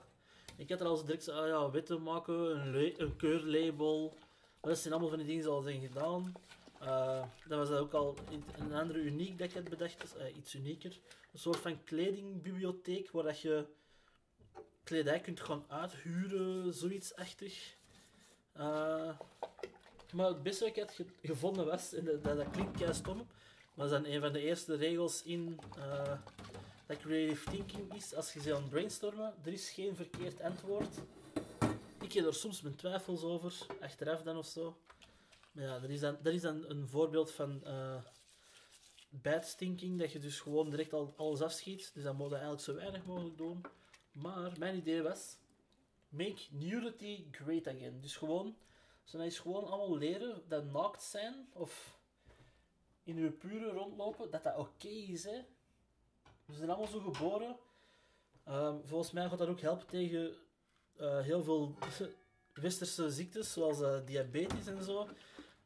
Ik 0.62 0.70
had 0.70 0.80
er 0.82 0.88
al 0.88 0.96
zo 0.96 1.06
direct 1.06 1.30
ah 1.30 1.48
ja, 1.48 1.72
wetten 1.72 2.04
maken, 2.04 2.34
een, 2.36 3.02
een 3.02 3.16
keurlabel. 3.16 4.14
Dat 4.62 4.78
zijn 4.78 4.94
allemaal 4.94 5.10
van 5.10 5.18
die 5.20 5.28
dingen 5.28 5.44
die 5.44 5.52
al 5.52 5.62
zijn 5.62 5.82
gedaan. 5.82 6.34
Eh, 6.80 7.24
dat 7.48 7.68
was 7.68 7.80
ook 7.80 7.94
al 7.94 8.16
een 8.58 8.74
andere 8.74 9.00
uniek 9.00 9.38
dat 9.38 9.48
ik 9.48 9.54
had 9.54 9.64
bedacht, 9.70 10.02
dus, 10.02 10.16
eh, 10.16 10.36
iets 10.36 10.56
unieker. 10.56 11.00
Een 11.34 11.40
soort 11.40 11.58
van 11.58 11.84
kledingbibliotheek 11.84 13.12
waar 13.12 13.24
dat 13.24 13.40
je 13.40 13.66
kledij 14.84 15.20
kunt 15.20 15.40
gaan 15.40 15.64
uithuren, 15.68 16.74
zoiets 16.74 17.16
achtig. 17.16 17.76
Eh, 18.54 19.10
maar 20.14 20.28
het 20.28 20.44
beste 20.44 20.66
wat 20.66 20.78
ik 20.78 20.92
ge- 20.92 21.06
gevonden 21.22 21.66
was, 21.66 21.94
en 21.94 22.06
dat, 22.06 22.24
dat, 22.24 22.38
dat 22.38 22.50
klinkt 22.50 22.96
stom, 22.96 23.18
maar 23.18 23.26
dat 23.74 23.86
is 23.86 23.92
dan 23.92 24.06
een 24.06 24.22
van 24.22 24.34
de 24.34 24.42
eerste 24.42 24.76
regels 24.76 25.24
in 25.24 25.60
dat 26.92 27.00
creative 27.00 27.50
thinking 27.50 27.94
is, 27.94 28.16
als 28.16 28.34
je 28.34 28.42
ze 28.42 28.56
aan 28.56 28.62
het 28.62 28.70
brainstormen, 28.70 29.34
er 29.44 29.54
is 29.54 29.70
geen 29.70 29.96
verkeerd 29.96 30.42
antwoord. 30.42 30.98
Ik 32.02 32.14
heb 32.14 32.26
er 32.26 32.34
soms 32.34 32.62
mijn 32.62 32.76
twijfels 32.76 33.24
over, 33.24 33.66
achteraf 33.82 34.22
dan 34.22 34.38
of 34.38 34.46
zo. 34.46 34.78
Maar 35.52 35.64
ja, 35.64 35.80
dat 35.80 35.90
is 35.90 36.00
dan, 36.00 36.18
is 36.24 36.42
dan 36.42 36.70
een 36.70 36.88
voorbeeld 36.88 37.32
van 37.32 37.64
eh, 37.64 38.04
bad 39.10 39.58
thinking, 39.58 40.00
dat 40.00 40.12
je 40.12 40.20
dus 40.20 40.40
gewoon 40.40 40.70
direct 40.70 40.94
al 40.94 41.14
alles 41.18 41.42
afschiet. 41.42 41.92
Dus 41.94 42.04
dat 42.04 42.14
moet 42.14 42.30
je 42.30 42.34
eigenlijk 42.34 42.64
zo 42.64 42.76
weinig 42.76 43.06
mogelijk 43.06 43.38
doen. 43.38 43.62
Maar 44.12 44.52
mijn 44.58 44.78
idee 44.78 45.02
was, 45.02 45.38
make 46.10 46.42
nudity 46.50 47.26
great 47.32 47.68
again. 47.68 48.02
Dus 48.02 48.16
gewoon, 48.16 48.58
zo 49.04 49.18
dat 49.18 49.28
is 49.28 49.40
gewoon 49.40 49.66
allemaal 49.66 49.98
leren 49.98 50.44
dat 50.48 50.72
naakt 50.72 51.04
zijn, 51.04 51.48
of 51.54 52.00
in 53.04 53.16
je 53.16 53.32
pure 53.32 53.72
rondlopen, 53.72 54.32
dat 54.32 54.44
dat 54.44 54.58
oké 54.58 54.88
is, 54.88 55.24
hè. 55.24 55.42
We 56.52 56.58
zijn 56.58 56.70
allemaal 56.70 56.88
zo 56.88 57.00
geboren. 57.00 57.58
Ehm, 58.46 58.76
volgens 58.84 59.12
mij 59.12 59.30
gaat 59.30 59.38
dat 59.38 59.48
ook 59.48 59.62
helpen 59.62 59.88
tegen 59.88 60.36
eh, 60.98 61.20
heel 61.20 61.44
veel 61.44 61.78
westerse 62.54 63.12
ziektes, 63.12 63.54
zoals 63.54 63.82
eh, 63.82 63.98
diabetes 64.06 64.68
en 64.68 64.84
zo. 64.84 65.08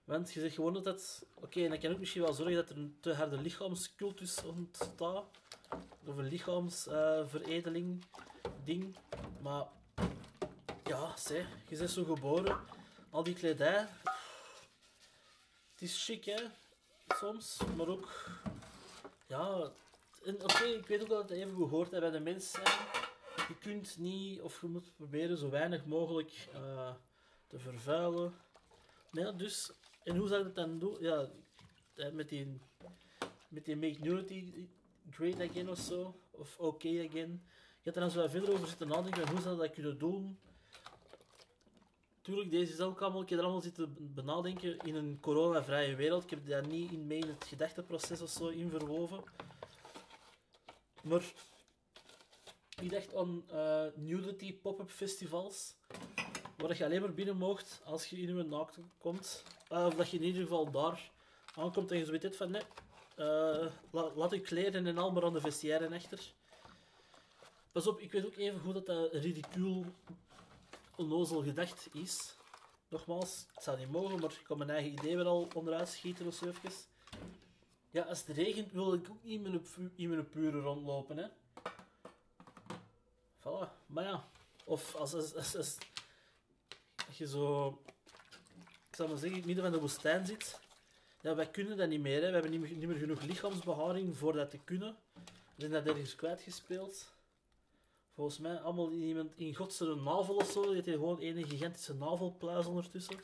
Want 0.03 0.33
je 0.33 0.39
zegt 0.39 0.55
gewoon 0.55 0.73
dat 0.73 0.83
dat... 0.83 1.25
Oké, 1.33 1.63
en 1.63 1.69
dat 1.69 1.79
kan 1.79 1.91
ook 1.91 1.99
misschien 1.99 2.21
wel 2.21 2.33
zorgen 2.33 2.55
dat 2.55 2.69
er 2.69 2.77
een 2.77 2.97
te 2.99 3.13
harde 3.13 3.37
lichaamscultus 3.37 4.43
ontstaat. 4.43 5.25
Of 6.05 6.17
een 6.17 6.27
lichaamsveredeling 6.27 8.05
ding. 8.63 8.97
Maar 9.41 9.65
ja, 10.83 11.17
zeg, 11.17 11.47
je 11.67 11.77
bent 11.77 11.89
zo 11.89 12.03
geboren. 12.03 12.59
Al 13.09 13.23
die 13.23 13.33
kledij. 13.33 13.87
Het 15.71 15.81
is 15.81 16.05
chic, 16.05 16.25
hè. 16.25 16.43
Soms. 17.07 17.57
Maar 17.75 17.87
ook... 17.87 18.29
Ja, 19.27 19.71
oké, 20.33 20.63
ik 20.63 20.87
weet 20.87 21.01
ook 21.01 21.09
dat 21.09 21.29
het 21.29 21.31
even 21.31 21.55
gehoord 21.55 21.91
hebben 21.91 22.11
bij 22.11 22.19
de 22.19 22.25
mens 22.25 22.51
zijn. 22.51 22.77
Je 23.47 23.57
kunt 23.59 23.97
niet, 23.97 24.41
of 24.41 24.61
je 24.61 24.67
moet 24.67 24.95
proberen 24.95 25.37
zo 25.37 25.49
weinig 25.49 25.85
mogelijk 25.85 26.47
eh, 26.53 26.93
te 27.47 27.59
vervuilen. 27.59 28.33
Ja, 29.11 29.31
dus, 29.31 29.71
en 30.03 30.17
hoe 30.17 30.27
zou 30.27 30.39
ik 30.39 30.45
dat 30.45 30.55
dan 30.55 30.79
doen? 30.79 30.97
Ja, 30.99 31.29
eh, 31.95 32.11
met 32.11 32.29
die, 32.29 32.61
met 33.47 33.65
die 33.65 33.75
Make 33.75 34.03
Unity 34.03 34.67
Great 35.09 35.49
Again 35.49 35.69
of 35.69 35.77
zo, 35.77 36.19
of 36.31 36.59
OK 36.59 36.85
Again. 36.85 37.43
Ik 37.79 37.93
heb 37.93 37.95
er 37.95 38.01
dan 38.01 38.11
zo 38.11 38.27
verder 38.27 38.51
over 38.51 38.67
zitten 38.67 38.87
nadenken, 38.87 39.29
hoe 39.29 39.41
zou 39.41 39.57
dat 39.57 39.71
kunnen 39.71 39.97
doen? 39.97 40.39
Tuurlijk, 42.21 42.51
deze 42.51 42.73
is 42.73 42.79
ook 42.79 43.01
allemaal, 43.01 43.21
ik 43.21 43.29
heb 43.29 43.37
er 43.37 43.43
allemaal 43.43 43.61
zitten 43.61 44.13
benadenken 44.13 44.77
in 44.77 44.95
een 44.95 45.17
coronavrije 45.21 45.95
wereld. 45.95 46.23
Ik 46.23 46.29
heb 46.29 46.47
daar 46.47 46.67
niet 46.67 46.91
in 46.91 47.07
mee 47.07 47.19
in 47.19 47.27
het 47.27 47.43
gedachteproces 47.43 48.21
of 48.21 48.29
zo 48.29 48.47
in 48.47 48.69
verwoven. 48.69 49.23
Maar 51.05 51.23
ik 52.81 52.89
dacht 52.89 53.15
aan 53.15 53.43
eh, 53.49 53.85
nudity 53.95 54.53
pop-up 54.59 54.89
festivals, 54.89 55.73
waar 56.57 56.77
je 56.77 56.85
alleen 56.85 57.01
maar 57.01 57.13
binnen 57.13 57.37
moogt 57.37 57.81
als 57.83 58.05
je 58.07 58.17
in 58.17 58.37
je 58.37 58.43
naakt 58.43 58.77
komt. 58.97 59.43
Eh, 59.69 59.85
of 59.85 59.95
dat 59.95 60.09
je 60.09 60.17
in 60.17 60.23
ieder 60.23 60.41
geval 60.41 60.71
daar 60.71 61.11
aankomt 61.55 61.91
en 61.91 61.97
je 61.97 62.05
weet 62.11 62.23
het 62.23 62.35
van 62.35 62.51
nee, 62.51 62.61
eh, 63.15 63.65
la- 63.91 64.11
laat 64.15 64.31
je 64.31 64.39
kleren 64.41 64.87
en 64.87 64.97
al 64.97 65.11
maar 65.11 65.23
aan 65.25 65.33
de 65.33 65.41
vestiaire 65.41 65.95
achter. 65.95 66.33
Pas 67.71 67.87
op, 67.87 67.99
ik 67.99 68.11
weet 68.11 68.25
ook 68.25 68.35
even 68.35 68.59
goed 68.59 68.73
dat 68.73 68.85
dat 68.85 69.13
ridicuul 69.13 69.85
onnozel 70.95 71.43
gedacht 71.43 71.87
is. 71.93 72.35
Nogmaals, 72.87 73.45
het 73.53 73.63
zou 73.63 73.77
niet 73.77 73.91
mogen, 73.91 74.19
maar 74.19 74.31
ik 74.31 74.43
kan 74.43 74.57
mijn 74.57 74.69
eigen 74.69 74.91
idee 74.91 75.15
wel 75.15 75.25
al 75.27 75.47
onderuit 75.53 75.87
schieten 75.89 76.27
of 76.27 76.33
zo 76.33 76.45
even. 76.47 76.71
Ja, 77.95 78.01
als 78.01 78.25
het 78.25 78.37
regent 78.37 78.71
wil 78.71 78.93
ik 78.93 79.09
ook 79.09 79.23
niet 79.23 79.33
in 79.33 79.41
mijn, 79.41 79.61
in 79.95 80.09
mijn 80.09 80.29
pure 80.29 80.59
rondlopen, 80.59 81.17
hè. 81.17 81.27
Voilà. 83.39 83.85
Maar 83.85 84.03
ja, 84.03 84.27
of 84.63 84.95
als, 84.95 85.13
als, 85.13 85.35
als, 85.35 85.55
als, 85.55 85.77
je 87.17 87.27
zo, 87.27 87.67
ik 88.89 88.95
zal 88.95 89.07
maar 89.07 89.17
zeggen, 89.17 89.29
in 89.29 89.35
het 89.37 89.45
midden 89.45 89.63
van 89.63 89.73
de 89.73 89.79
woestijn 89.79 90.25
zit. 90.25 90.59
Ja, 91.21 91.35
wij 91.35 91.49
kunnen 91.49 91.77
dat 91.77 91.89
niet 91.89 92.01
meer, 92.01 92.21
hè. 92.21 92.27
We 92.27 92.33
hebben 92.33 92.51
niet 92.51 92.59
meer, 92.59 92.71
niet 92.71 92.87
meer 92.87 92.97
genoeg 92.97 93.21
lichaamsbeharing 93.21 94.17
voor 94.17 94.33
dat 94.33 94.49
te 94.49 94.59
kunnen. 94.63 94.97
We 95.13 95.21
zijn 95.57 95.71
dat 95.71 95.85
ergens 95.85 96.15
kwijtgespeeld. 96.15 97.13
Volgens 98.13 98.37
mij 98.37 98.59
allemaal 98.59 98.91
iemand 98.91 99.37
in 99.37 99.55
godse 99.55 99.95
navel 99.95 100.35
of 100.35 100.51
zo. 100.51 100.61
Die 100.61 100.73
heeft 100.73 100.85
hier 100.85 100.95
gewoon 100.95 101.21
een 101.21 101.47
gigantische 101.47 101.93
navelpluis 101.93 102.65
ondertussen. 102.65 103.19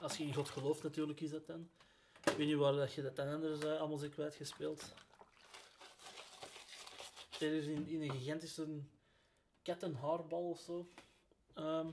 Als 0.00 0.16
je 0.16 0.24
in 0.24 0.34
God 0.34 0.48
gelooft 0.48 0.82
natuurlijk 0.82 1.20
is 1.20 1.30
dat 1.30 1.46
dan. 1.46 1.70
Ik 2.24 2.32
weet 2.36 2.46
niet 2.46 2.56
waar 2.56 2.72
dat 2.72 2.92
je 2.92 3.02
dat 3.02 3.16
dan 3.16 3.28
anders 3.28 3.60
eh, 3.60 3.78
allemaal 3.78 3.98
zit 3.98 4.12
kwijtgespeeld. 4.12 4.94
Er 7.40 7.52
is 7.52 7.66
in, 7.66 7.86
in 7.88 8.02
een 8.02 8.10
gigantische 8.10 8.82
kattenhaarbal 9.62 10.48
of 10.48 10.60
zo. 10.60 10.88
Ehm 11.54 11.88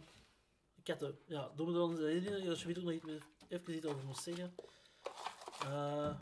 katten, 0.88 1.20
ja, 1.26 1.52
doe 1.56 1.66
me 1.68 1.72
er 1.74 1.78
wel 1.78 1.98
herinneren 1.98 2.50
als 2.50 2.62
je 2.62 2.68
weet 2.68 2.78
ook 2.78 2.84
nog 2.84 3.04
meer- 3.04 3.24
even 3.48 3.76
iets 3.76 3.86
over 3.86 4.06
moet 4.06 4.18
zeggen. 4.18 4.56
Eh, 5.60 6.16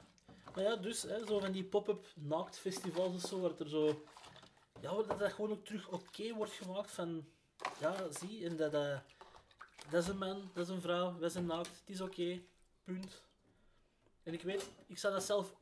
maar 0.54 0.64
ja, 0.64 0.76
dus, 0.76 1.02
hè, 1.02 1.26
zo 1.26 1.40
van 1.40 1.52
die 1.52 1.64
pop-up 1.64 2.06
naaktfestivals 2.16 3.14
of 3.16 3.30
zo, 3.30 3.44
het 3.44 3.60
er 3.60 3.70
zo... 3.70 4.04
Ja, 4.82 4.94
dat, 4.94 5.20
dat 5.20 5.34
gewoon 5.34 5.52
ook 5.52 5.66
terug 5.66 5.90
oké 5.90 6.34
wordt 6.34 6.52
gemaakt 6.52 6.92
van... 6.92 7.26
Ja, 7.80 8.12
zie, 8.12 8.46
en 8.46 8.58
dat, 8.58 8.72
dat... 8.72 9.02
Dat 9.90 10.04
is 10.04 10.10
een 10.10 10.18
man, 10.18 10.50
dat 10.54 10.68
is 10.68 10.74
een 10.74 10.82
vrouw, 10.82 11.18
wij 11.20 11.30
zijn 11.30 11.46
naakt, 11.46 11.68
het 11.68 11.90
is 11.90 12.02
oké, 12.02 12.42
punt. 12.84 13.22
En 14.24 14.34
ik 14.34 14.42
weet, 14.42 14.70
ik 14.88 14.98
zou 14.98 15.14
dat 15.14 15.24
zelf... 15.24 15.56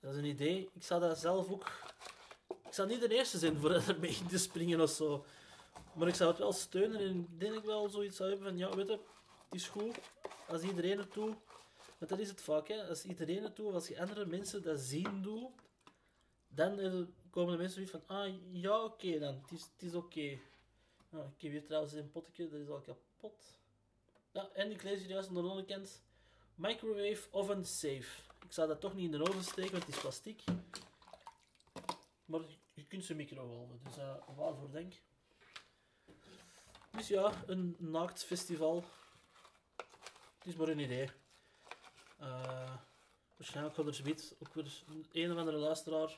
dat 0.00 0.12
is 0.12 0.16
een 0.16 0.24
idee, 0.24 0.70
ik 0.72 0.82
zou 0.82 1.00
dat 1.00 1.18
zelf 1.18 1.50
ook... 1.50 1.70
Ik 2.48 2.78
zou 2.78 2.88
niet 2.88 3.00
de 3.00 3.14
eerste 3.14 3.38
zijn 3.38 3.56
voor 3.56 3.70
ermee 3.88 4.16
in 4.16 4.26
te 4.26 4.38
springen 4.38 4.80
of 4.80 4.90
zo. 4.90 5.24
Maar 5.92 6.08
ik 6.08 6.14
zou 6.14 6.30
het 6.30 6.38
wel 6.38 6.52
steunen 6.52 7.00
en 7.00 7.28
denk 7.38 7.54
ik 7.54 7.64
wel 7.64 7.88
zoiets 7.88 8.16
zou 8.16 8.30
hebben 8.30 8.48
van, 8.48 8.58
ja, 8.58 8.76
weet 8.76 8.86
je, 8.86 8.92
het 8.92 9.54
is 9.60 9.68
goed 9.68 9.98
als 10.48 10.62
iedereen 10.62 10.98
het 10.98 11.12
doet. 11.12 11.34
Want 11.98 12.10
dat 12.10 12.18
is 12.18 12.28
het 12.28 12.40
vaak, 12.40 12.68
hè. 12.68 12.88
Als 12.88 13.04
iedereen 13.04 13.42
het 13.42 13.56
doet, 13.56 13.74
als 13.74 13.88
je 13.88 14.00
andere 14.00 14.26
mensen 14.26 14.62
dat 14.62 14.80
zien 14.80 15.22
doen, 15.22 15.48
dan 16.48 16.76
komen 17.30 17.52
de 17.52 17.58
mensen 17.58 17.86
zoiets 17.86 17.90
van, 17.90 18.16
ah, 18.16 18.34
ja, 18.52 18.84
oké 18.84 19.18
dan, 19.18 19.34
het 19.34 19.50
is, 19.52 19.62
het 19.62 19.82
is 19.82 19.94
oké. 19.94 20.38
Nou, 21.12 21.26
ik 21.36 21.42
heb 21.42 21.50
hier 21.52 21.64
trouwens 21.64 21.92
een 21.92 22.10
potje, 22.10 22.48
dat 22.48 22.60
is 22.60 22.68
al 22.68 22.80
kapot. 22.80 23.58
Ja, 24.32 24.48
en 24.52 24.70
ik 24.70 24.82
lees 24.82 25.00
hier 25.00 25.08
juist 25.08 25.28
de 25.28 25.38
onderkant, 25.38 26.02
microwave 26.54 27.28
oven 27.30 27.64
safe. 27.64 28.22
Ik 28.44 28.52
zou 28.52 28.68
dat 28.68 28.80
toch 28.80 28.94
niet 28.94 29.12
in 29.12 29.18
de 29.18 29.28
oven 29.28 29.44
steken, 29.44 29.72
want 29.72 29.84
het 29.84 29.94
is 29.94 30.00
plastic. 30.00 30.44
Maar 32.24 32.40
je 32.74 32.84
kunt 32.86 33.04
ze 33.04 33.14
microgolven. 33.14 33.80
Dus 33.84 33.98
uh, 33.98 34.14
waarvoor 34.36 34.70
denk 34.70 34.94
Dus 36.90 37.08
ja, 37.08 37.32
een 37.46 37.76
naakt 37.78 38.24
festival. 38.24 38.84
Het 40.38 40.46
is 40.46 40.54
maar 40.54 40.68
een 40.68 40.78
idee. 40.78 41.10
Uh, 42.20 42.76
waarschijnlijk 43.36 43.74
gaat 43.74 43.86
er 43.86 43.94
zoiets 43.94 44.34
ook 44.38 44.54
weer 44.54 44.82
een, 45.12 45.32
of 45.32 45.38
andere 45.38 45.56
luisteraar. 45.56 46.10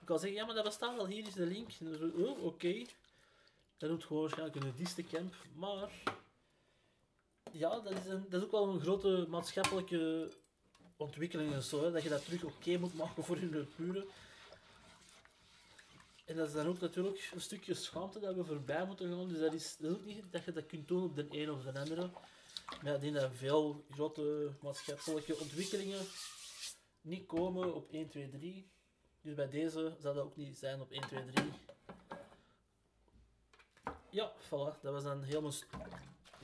Ik 0.00 0.06
kan 0.06 0.18
zeggen, 0.18 0.38
ja, 0.38 0.44
maar 0.46 0.54
dat 0.54 0.64
bestaat 0.64 0.96
wel, 0.96 1.06
hier 1.06 1.26
is 1.26 1.34
de 1.34 1.46
link. 1.46 1.70
Oh, 2.16 2.44
oké. 2.44 2.84
Dat 3.80 3.90
doet 3.90 4.04
gewoon 4.04 4.22
waarschijnlijk 4.22 4.56
een 4.56 4.66
nudistencamp. 4.66 5.34
Maar 5.54 5.90
ja, 7.52 7.80
dat 7.80 7.92
is, 7.92 8.06
een, 8.06 8.26
dat 8.28 8.40
is 8.40 8.46
ook 8.46 8.52
wel 8.52 8.68
een 8.68 8.80
grote 8.80 9.26
maatschappelijke 9.28 10.32
ontwikkeling 10.96 11.62
zo. 11.62 11.84
Hè, 11.84 11.90
dat 11.90 12.02
je 12.02 12.08
dat 12.08 12.24
terug 12.24 12.44
oké 12.44 12.78
moet 12.78 12.94
maken 12.94 13.24
voor 13.24 13.36
hun 13.36 13.68
buren. 13.76 14.04
En 16.24 16.36
dat 16.36 16.48
is 16.48 16.54
dan 16.54 16.66
ook 16.66 16.80
natuurlijk 16.80 17.30
een 17.34 17.40
stukje 17.40 17.74
schaamte 17.74 18.20
dat 18.20 18.34
we 18.34 18.44
voorbij 18.44 18.86
moeten 18.86 19.08
gaan. 19.08 19.28
Dus 19.28 19.38
dat 19.38 19.52
is, 19.54 19.76
dat 19.76 19.90
is 19.90 19.96
ook 19.96 20.04
niet 20.04 20.24
dat 20.30 20.44
je 20.44 20.52
dat 20.52 20.66
kunt 20.66 20.88
doen 20.88 21.04
op 21.04 21.16
de 21.16 21.26
een 21.30 21.50
of 21.50 21.62
de 21.62 21.78
andere. 21.78 22.10
Maar 22.82 22.94
ik 22.94 23.00
denk 23.00 23.14
dat 23.14 23.30
veel 23.34 23.84
grote 23.90 24.50
maatschappelijke 24.62 25.36
ontwikkelingen 25.38 26.06
niet 27.00 27.26
komen 27.26 27.74
op 27.74 27.90
1, 27.90 28.08
2, 28.08 28.28
3. 28.28 28.70
Dus 29.20 29.34
bij 29.34 29.48
deze 29.48 29.96
zal 30.00 30.14
dat 30.14 30.24
ook 30.24 30.36
niet 30.36 30.58
zijn 30.58 30.80
op 30.80 30.90
1, 30.90 31.06
2, 31.06 31.24
3. 31.24 31.52
Ja, 34.10 34.32
voilà. 34.46 34.80
Dat 34.80 34.92
was 34.92 35.02
dan 35.02 35.22
helemaal 35.22 35.52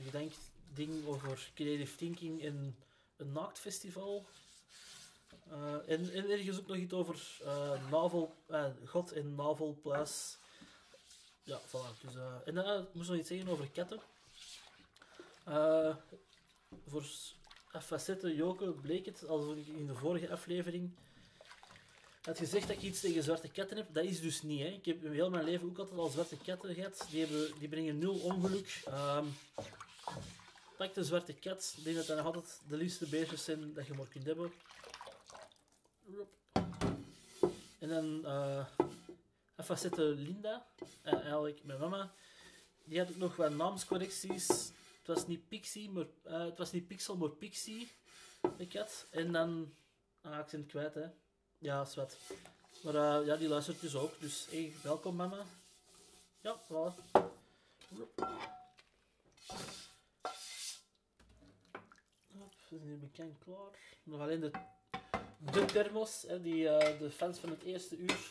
gedenkt 0.03 0.37
ding 0.73 1.05
over 1.05 1.51
creative 1.55 1.95
thinking 1.95 2.41
in 2.41 2.75
een 3.17 3.31
naaktfestival. 3.31 4.25
Uh, 5.51 5.73
en, 5.89 6.13
en 6.13 6.29
ergens 6.29 6.59
ook 6.59 6.67
nog 6.67 6.77
iets 6.77 6.93
over 6.93 7.39
uh, 7.43 7.89
navel, 7.91 8.35
uh, 8.49 8.65
God 8.85 9.11
en 9.11 9.35
Navel 9.35 9.77
Plus. 9.81 10.37
Ja, 11.43 11.59
voilà. 11.59 12.01
Dus, 12.01 12.13
en 12.45 12.53
dan 12.53 12.87
moest 12.91 13.09
nog 13.09 13.17
iets 13.17 13.27
zeggen 13.27 13.47
over 13.47 13.69
ketten. 13.69 13.99
voor 16.87 17.05
facetten 17.81 18.35
Joke 18.35 18.71
bleek 18.71 19.05
het, 19.05 19.27
als 19.27 19.45
in 19.55 19.87
de 19.87 19.95
vorige 19.95 20.31
aflevering 20.31 20.91
had 22.27 22.37
gezegd 22.37 22.67
dat 22.67 22.75
ik 22.75 22.81
iets 22.81 22.99
tegen 22.99 23.23
zwarte 23.23 23.47
ketten 23.47 23.77
heb. 23.77 23.93
Dat 23.93 24.03
is 24.03 24.21
dus 24.21 24.41
niet. 24.41 24.61
Hè. 24.61 24.67
Ik 24.67 24.85
heb 24.85 25.01
heel 25.01 25.29
mijn 25.29 25.43
leven 25.43 25.69
ook 25.69 25.77
altijd 25.77 25.99
al 25.99 26.09
zwarte 26.09 26.37
ketten 26.37 26.73
gehad. 26.73 27.07
Die, 27.09 27.25
hebben, 27.25 27.59
die 27.59 27.67
brengen 27.67 27.97
nul 27.97 28.19
ongeluk. 28.19 28.83
Um, 28.87 29.35
pak 30.77 30.93
de 30.93 31.03
zwarte 31.03 31.33
kat. 31.33 31.73
Ik 31.77 31.83
denk 31.83 31.95
dat 31.95 32.07
dat 32.07 32.17
nog 32.17 32.25
altijd 32.25 32.61
de 32.67 32.77
liefste 32.77 33.07
beestjes 33.07 33.43
zijn 33.43 33.73
dat 33.73 33.87
je 33.87 33.93
maar 33.93 34.07
kunt 34.07 34.25
hebben. 34.25 34.51
En 37.79 37.89
dan 37.89 38.21
uh, 38.25 38.65
Linda, 39.95 40.67
uh, 41.05 41.13
eigenlijk 41.13 41.63
mijn 41.63 41.79
mama. 41.79 42.13
Die 42.83 42.99
had 42.99 43.09
ook 43.09 43.15
nog 43.15 43.35
wat 43.35 43.51
naamscorrecties. 43.51 44.47
Het 44.47 45.15
was 45.15 45.27
niet 45.27 45.47
Pixie, 45.47 45.89
maar 45.89 46.05
uh, 46.27 46.45
het 46.45 46.57
was 46.57 46.71
niet 46.71 46.87
Pixel, 46.87 47.17
maar 47.17 47.29
Pixie, 47.29 47.91
de 48.57 48.67
kat. 48.67 49.07
En 49.11 49.31
dan, 49.31 49.73
ah, 50.21 50.39
ik 50.39 50.45
ben 50.51 50.59
het 50.59 50.69
kwijt, 50.69 50.93
hè. 50.93 51.07
Ja, 51.57 51.85
zwet. 51.85 52.17
Maar 52.83 52.95
uh, 52.95 53.25
ja, 53.25 53.35
die 53.35 53.47
luistert 53.47 53.81
dus 53.81 53.95
ook. 53.95 54.19
Dus 54.19 54.47
hey, 54.49 54.73
welkom 54.83 55.15
mama. 55.15 55.45
Ja, 56.41 56.59
voilà. 56.65 56.93
zijn 62.67 62.81
hier 62.81 62.99
bekend 62.99 63.37
klaar. 63.37 63.79
Nog 64.03 64.19
alleen 64.19 64.39
de, 64.39 64.51
de 65.51 65.65
thermos, 65.65 66.21
hè, 66.27 66.41
die 66.41 66.63
uh, 66.63 66.99
de 66.99 67.11
fans 67.11 67.39
van 67.39 67.49
het 67.49 67.63
eerste 67.63 67.97
uur 67.97 68.29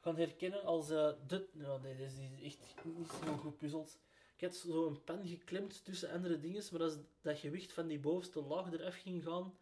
gaan 0.00 0.16
herkennen 0.16 0.64
als 0.64 0.90
uh, 0.90 1.10
de... 1.26 1.48
Nee, 1.52 1.96
deze 1.96 2.22
is 2.22 2.42
echt 2.42 2.84
niet 2.84 3.08
zo 3.24 3.36
goed 3.36 3.56
puzzeld. 3.56 3.98
Ik 4.36 4.44
had 4.46 4.56
zo 4.56 4.86
een 4.86 5.04
pen 5.04 5.26
geklemd 5.26 5.84
tussen 5.84 6.10
andere 6.10 6.40
dingen, 6.40 6.64
maar 6.70 6.82
als 6.82 6.96
dat 7.20 7.38
gewicht 7.38 7.72
van 7.72 7.86
die 7.86 7.98
bovenste 7.98 8.42
laag 8.42 8.72
eraf 8.72 8.94
ging 8.94 9.24
gaan, 9.24 9.58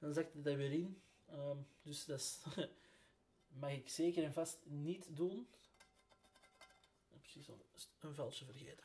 dan 0.00 0.12
zakte 0.12 0.42
dat 0.42 0.54
weer 0.54 0.72
in. 0.72 1.02
Um, 1.32 1.66
dus 1.82 2.04
dat 2.04 2.44
mag 3.60 3.70
ik 3.70 3.88
zeker 3.88 4.24
en 4.24 4.32
vast 4.32 4.58
niet 4.64 5.06
doen. 5.16 5.48
Ik 6.98 7.08
heb 7.08 7.20
precies 7.20 7.48
een 8.00 8.14
veldje 8.14 8.44
vergeten. 8.44 8.84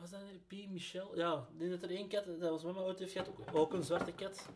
was 0.00 0.20
dat 0.20 0.46
P. 0.46 0.68
Michel? 0.68 1.16
Ja, 1.16 1.48
die 1.58 1.70
dat 1.70 1.82
er 1.82 1.90
één 1.90 2.08
kat, 2.08 2.24
dat 2.24 2.50
was 2.50 2.62
met 2.62 2.72
mijn 2.72 2.84
auto 2.84 3.00
heeft 3.00 3.12
gehad, 3.12 3.30
ook, 3.52 3.72
een 3.72 3.82
zwarte 3.82 4.12
kat. 4.12 4.48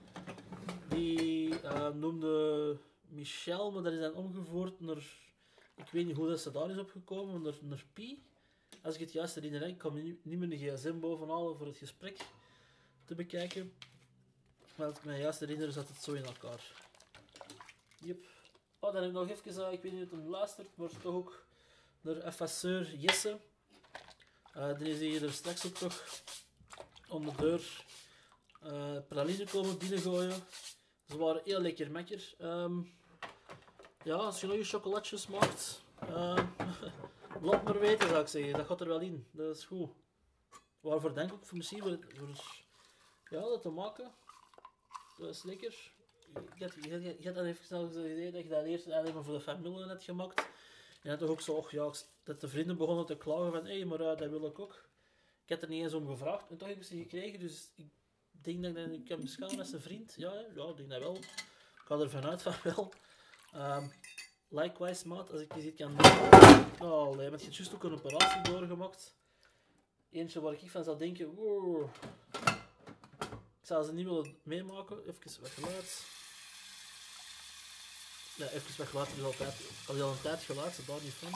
Die 0.88 1.48
uh, 1.48 1.88
noemde 1.88 2.78
Michel, 3.08 3.72
maar 3.72 3.82
dat 3.82 3.92
is 3.92 4.00
dan 4.00 4.14
omgevoerd 4.14 4.80
naar, 4.80 5.04
ik 5.76 5.90
weet 5.90 6.06
niet 6.06 6.16
hoe 6.16 6.28
dat 6.28 6.40
ze 6.40 6.50
daar 6.50 6.70
is 6.70 6.78
opgekomen, 6.78 7.42
naar, 7.42 7.58
naar 7.60 7.84
Pi. 7.92 8.22
Als 8.82 8.94
ik 8.94 9.00
het 9.00 9.12
juist 9.12 9.34
herinner, 9.34 9.62
ik 9.62 9.78
kan 9.78 10.02
niet, 10.02 10.24
meer 10.24 10.48
de 10.48 10.56
gsm 10.56 10.98
bovenhalen 10.98 11.56
voor 11.56 11.66
het 11.66 11.76
gesprek 11.76 12.26
te 13.10 13.16
bekijken. 13.16 13.72
Maar 14.74 14.86
als 14.86 14.96
ik 14.96 15.04
me 15.04 15.16
juist 15.16 15.40
herinner, 15.40 15.72
zat 15.72 15.88
het 15.88 16.02
zo 16.02 16.12
in 16.12 16.24
elkaar. 16.24 16.72
Yep. 17.98 18.24
Oh, 18.78 18.92
dan 18.92 19.02
heb 19.02 19.10
ik 19.10 19.16
nog 19.16 19.28
even, 19.28 19.62
uh, 19.62 19.72
ik 19.72 19.82
weet 19.82 19.92
niet 19.92 20.04
of 20.04 20.10
het 20.10 20.26
luistert, 20.26 20.76
maar 20.76 20.88
toch 20.88 21.14
ook 21.14 21.44
naar 22.00 22.16
effaceur 22.16 22.94
Jesse. 22.94 23.38
Uh, 24.56 24.62
er 24.62 24.86
is 24.86 24.98
hier 24.98 25.24
er 25.24 25.32
straks 25.32 25.66
ook 25.66 25.80
nog 25.80 26.04
om 27.08 27.24
de 27.24 27.32
deur 27.36 27.84
uh, 28.64 28.98
praline 29.08 29.44
komen 29.44 29.78
binnengooien. 29.78 30.42
Ze 31.08 31.16
waren 31.16 31.42
heel 31.44 31.60
lekker 31.60 31.90
mekker. 31.90 32.34
Um, 32.40 32.92
ja, 34.02 34.14
als 34.14 34.40
je 34.40 34.46
nog 34.46 34.56
je 34.56 34.64
chocolatjes 34.64 35.26
maakt, 35.26 35.82
uh, 36.02 36.46
laat 37.42 37.64
maar 37.64 37.78
weten 37.78 38.08
zou 38.08 38.20
ik 38.20 38.28
zeggen. 38.28 38.52
Dat 38.52 38.66
gaat 38.66 38.80
er 38.80 38.88
wel 38.88 39.00
in. 39.00 39.26
Dat 39.30 39.56
is 39.56 39.64
goed. 39.64 39.90
Waarvoor 40.80 41.14
denk 41.14 41.32
ik? 41.32 41.38
Voor 41.42 41.56
misschien 41.56 41.82
voor, 41.82 41.98
voor 42.14 42.28
ja, 43.30 43.40
dat 43.40 43.62
te 43.62 43.70
maken. 43.70 44.12
Dat 45.18 45.28
is 45.28 45.42
lekker. 45.42 45.92
Je 46.56 46.64
hebt, 46.64 46.84
je, 46.84 47.16
je, 47.18 47.32
dan 47.32 47.44
even 47.44 47.64
snel 47.64 47.86
gezegd 47.86 48.32
dat 48.32 48.42
je 48.42 48.48
dat 48.48 48.64
eerst 48.64 48.90
alleen 48.90 49.24
voor 49.24 49.34
de 49.34 49.40
familie 49.40 49.86
net 49.86 50.02
gemaakt. 50.02 50.48
En 51.02 51.18
dat 51.18 51.28
ook 51.28 51.40
zo, 51.40 51.66
dat 52.22 52.40
de 52.40 52.48
vrienden 52.48 52.76
begonnen 52.76 53.06
te 53.06 53.16
klagen 53.16 53.52
van, 53.52 53.64
hé, 53.64 53.76
hey, 53.76 53.84
maar 53.84 54.00
uh, 54.00 54.16
dat 54.16 54.30
wil 54.30 54.46
ik 54.46 54.58
ook. 54.58 54.88
Ik 55.42 55.48
heb 55.48 55.62
er 55.62 55.68
niet 55.68 55.82
eens 55.82 55.94
om 55.94 56.06
gevraagd 56.06 56.50
en 56.50 56.56
toch 56.56 56.68
heb 56.68 56.76
ik 56.76 56.84
ze 56.84 56.96
gekregen, 56.96 57.38
dus 57.38 57.72
ik 57.76 57.90
denk 58.30 58.62
dat 58.62 58.76
ik 58.76 59.08
hem 59.08 59.20
beschouwen 59.20 59.58
als 59.58 59.72
een 59.72 59.80
vriend. 59.80 60.14
Ja, 60.16 60.32
ja, 60.54 60.68
ik 60.68 60.76
denk 60.76 60.90
dat 60.90 61.00
wel. 61.00 61.16
Ik 61.16 61.82
ga 61.84 61.98
er 61.98 62.10
vanuit 62.10 62.42
van 62.42 62.54
wel. 62.62 62.92
Um, 63.54 63.92
likewise, 64.48 65.08
maat, 65.08 65.30
als 65.30 65.40
ik 65.40 65.54
die 65.54 65.62
ziet 65.62 65.76
kan 65.76 65.96
doen. 65.96 66.88
Oh, 66.88 67.16
nee, 67.16 67.30
met 67.30 67.42
je 67.42 67.50
juist 67.50 67.74
ook 67.74 67.84
een 67.84 67.92
operatie 67.92 68.42
doorgemaakt. 68.42 69.14
Eentje 70.10 70.40
waar 70.40 70.52
ik 70.52 70.70
van 70.70 70.84
zou 70.84 70.98
denken, 70.98 71.34
wow. 71.34 71.90
Zou 73.70 73.84
ze 73.84 73.92
niet 73.92 74.06
willen 74.06 74.36
meemaken. 74.42 74.98
Even 74.98 75.40
wat 75.40 75.50
geluid. 75.50 76.04
Ja, 78.36 78.46
even 78.46 78.76
weg 78.76 78.90
water 78.90 79.18
is 79.18 79.22
altijd 79.22 79.54
al, 79.86 80.02
al 80.02 80.10
een 80.10 80.20
tijd 80.20 80.42
geluid, 80.42 80.86
daar 80.86 81.02
niet 81.02 81.12
van. 81.12 81.30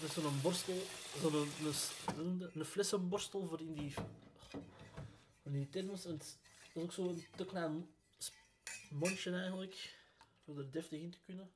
Dat 0.00 0.08
is 0.08 0.14
zo'n 0.14 0.40
borstel, 0.42 0.82
zo'n 1.20 1.34
een, 1.34 1.74
een, 2.16 2.50
een 2.54 2.64
flessenborstel 2.64 3.46
voor 3.46 3.60
in 3.60 3.74
die, 3.74 3.94
in 5.42 5.52
die 5.52 5.68
thermos. 5.68 6.04
En 6.04 6.18
dat 6.18 6.38
is 6.74 6.82
ook 6.82 6.92
zo'n 6.92 7.24
te 7.36 7.44
klein 7.44 7.94
mondje 8.90 9.32
eigenlijk, 9.32 9.98
voor 10.44 10.58
er 10.58 10.70
deftig 10.70 11.00
in 11.00 11.10
te 11.10 11.20
kunnen. 11.24 11.52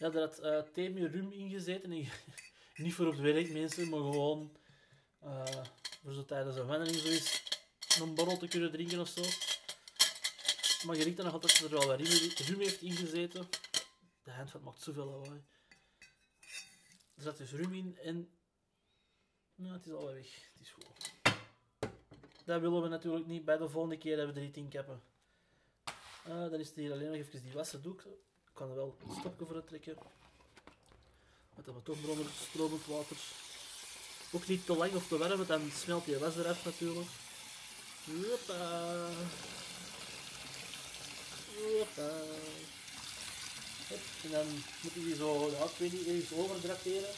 Ja, 0.00 0.10
daar 0.10 0.22
had 0.22 0.42
uh, 0.42 0.58
thee 0.72 0.90
met 0.90 1.12
rum 1.12 1.32
ingezeten. 1.32 1.92
En, 1.92 2.08
niet 2.84 2.94
voor 2.94 3.06
op 3.06 3.12
het 3.12 3.20
werk 3.20 3.52
mensen, 3.52 3.88
maar 3.88 4.00
gewoon 4.00 4.56
uh, 5.24 5.64
voor 6.02 6.12
zo 6.12 6.24
tijdens 6.24 6.56
een 6.56 6.66
wandeling 6.66 6.96
zoiets 6.96 7.42
een 8.00 8.14
borrel 8.14 8.36
te 8.36 8.48
kunnen 8.48 8.72
drinken 8.72 9.00
of 9.00 9.08
zo. 9.08 9.22
Maar 10.86 10.96
je 10.96 11.04
riekt 11.04 11.16
dan 11.16 11.24
nog 11.24 11.34
altijd 11.34 11.60
dat 11.60 11.70
er 11.70 11.78
wel 11.78 11.86
wat 11.86 12.00
rum 12.46 12.58
heeft 12.58 12.82
ingezeten. 12.82 13.48
De 14.22 14.30
handvat 14.30 14.62
maakt 14.62 14.80
zoveel 14.80 15.04
lawaai. 15.04 15.44
Er 17.14 17.22
zat 17.22 17.38
dus 17.38 17.52
rum 17.52 17.74
in 17.74 17.98
en... 17.98 18.30
Nou, 19.54 19.72
het 19.72 19.86
is 19.86 19.92
al 19.92 20.12
weg. 20.12 20.50
Het 20.52 20.60
is 20.60 20.70
goed. 20.70 21.12
Dat 22.44 22.60
willen 22.60 22.82
we 22.82 22.88
natuurlijk 22.88 23.26
niet. 23.26 23.44
Bij 23.44 23.56
de 23.56 23.68
volgende 23.68 23.98
keer 23.98 24.16
hebben 24.16 24.34
we 24.34 24.40
er 24.40 24.46
iets 24.46 24.56
in 24.56 24.68
kappen. 24.68 25.02
Uh, 26.28 26.50
dan 26.50 26.54
is 26.60 26.66
het 26.66 26.76
hier 26.76 26.92
alleen 26.92 27.06
nog 27.06 27.16
even 27.16 27.42
die 27.42 27.52
wassendoek 28.50 28.54
kan 28.54 28.68
er 28.68 28.76
wel 28.76 28.96
een 29.08 29.20
stopje 29.20 29.46
voor 29.46 29.64
trekken. 29.64 29.96
Met 31.54 31.84
toch 31.84 31.96
onder 32.06 32.26
stromend 32.50 32.86
water. 32.86 33.16
Ook 34.32 34.46
niet 34.46 34.66
te 34.66 34.76
lang 34.76 34.94
of 34.94 35.08
te 35.08 35.18
warm, 35.18 35.36
want 35.36 35.48
dan 35.48 35.70
smelt 35.82 36.04
je 36.04 36.18
was 36.18 36.36
eraf 36.36 36.64
natuurlijk. 36.64 37.08
Hoppa. 38.04 39.08
Hoppa. 41.56 42.10
En 44.22 44.30
dan 44.30 44.46
moet 44.80 44.92
je 44.92 45.04
die 45.04 45.16
zo, 45.16 45.50
ja, 45.50 45.64
ik 45.64 45.76
weet 45.76 45.92
niet, 45.92 46.32
overdraperen. 46.32 47.14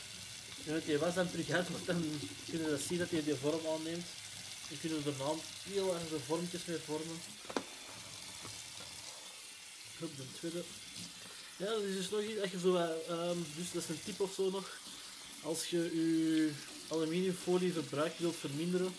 En 0.66 0.72
met 0.72 0.84
die 0.84 0.98
was 0.98 1.14
dan 1.14 1.30
terug 1.30 1.50
uit, 1.50 1.68
want 1.68 1.86
dan 1.86 2.20
kunnen 2.48 2.66
we 2.66 2.76
dat 2.76 2.80
zien 2.80 2.98
dat 2.98 3.10
hij 3.10 3.22
die 3.22 3.34
vorm 3.34 3.66
aanneemt. 3.66 4.06
Dan 4.68 4.78
kunnen 4.80 5.02
we 5.02 5.10
er 5.10 5.16
dan 5.18 5.40
heel 5.62 5.94
erg 5.94 6.08
de 6.08 6.20
vormpjes 6.20 6.64
mee 6.64 6.78
vormen. 6.78 7.20
Hup, 9.98 10.16
de 10.16 10.32
tweede. 10.32 10.64
Ja, 11.56 11.66
dat 11.66 11.82
is 11.82 11.96
dus 11.96 12.10
nog 12.10 12.20
iets 12.20 12.40
dat 12.40 12.50
je 12.50 12.58
zo, 12.58 12.76
ehm, 12.76 13.38
dus 13.56 13.72
dat 13.72 13.82
is 13.82 13.88
een 13.88 14.02
tip 14.02 14.20
of 14.20 14.32
zo 14.32 14.50
nog. 14.50 14.80
Als 15.44 15.70
je 15.70 15.78
je 15.78 16.52
aluminiumfolie 16.88 17.72
verbruik 17.72 18.14
wilt 18.14 18.36
verminderen, 18.36 18.92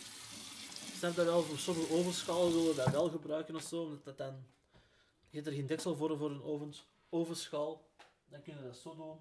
snap 0.97 1.15
dat 1.15 1.25
wel 1.25 1.43
voor 1.43 1.57
sommige 1.57 1.93
ovenschalen 1.93 2.51
zullen 2.51 2.67
we 2.67 2.75
dat 2.75 2.91
wel 2.91 3.09
gebruiken 3.09 3.55
of 3.55 3.61
zo, 3.61 3.83
omdat 3.83 4.03
dat 4.05 4.17
dan, 4.17 4.45
je 5.29 5.35
hebt 5.35 5.47
er 5.47 5.53
geen 5.53 5.67
deksel 5.67 5.95
voor 5.95 6.17
voor 6.17 6.31
een 6.31 6.43
ovens, 6.43 6.85
ovenschaal, 7.09 7.85
dan 8.29 8.41
kun 8.41 8.55
je 8.57 8.63
dat 8.63 8.77
zo 8.77 8.95
doen. 8.95 9.19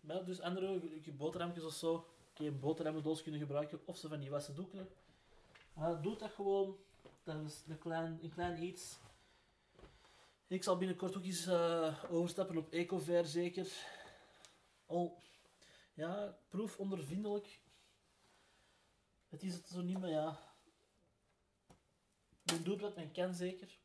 Maar 0.00 0.24
dus 0.24 0.40
andere, 0.40 0.80
je 1.02 1.12
boterhammetjes 1.12 1.64
of 1.64 1.74
zo, 1.74 2.06
kun 2.34 2.44
je 2.44 2.50
een 2.50 2.60
boterhammendoos 2.60 3.22
kunnen 3.22 3.40
gebruiken, 3.40 3.80
of 3.84 3.96
zo 3.96 4.08
van 4.08 4.20
die 4.20 4.30
wassen 4.30 4.54
doeken. 4.54 4.88
Doe 6.02 6.16
dat 6.16 6.30
gewoon, 6.30 6.76
dat 7.24 7.36
is 7.46 7.62
een 7.68 7.78
klein, 7.78 8.18
een 8.22 8.32
klein 8.32 8.62
iets. 8.62 8.96
Ik 10.48 10.62
zal 10.62 10.76
binnenkort 10.76 11.16
ook 11.16 11.24
eens 11.24 11.46
eh, 11.46 12.04
overstappen 12.10 12.56
op 12.56 12.72
Ecover 12.72 13.24
zeker. 13.24 13.72
Al, 14.86 15.22
ja, 15.94 16.38
proef 16.48 16.78
ondervindelijk. 16.78 17.60
Het 19.28 19.42
is 19.42 19.54
het 19.54 19.68
zo 19.68 19.80
niet, 19.82 19.98
maar 19.98 20.10
ja. 20.10 20.54
Men 22.42 22.64
doet 22.64 22.80
wat 22.80 22.96
men 22.96 23.12
kan 23.12 23.34
zeker. 23.34 23.78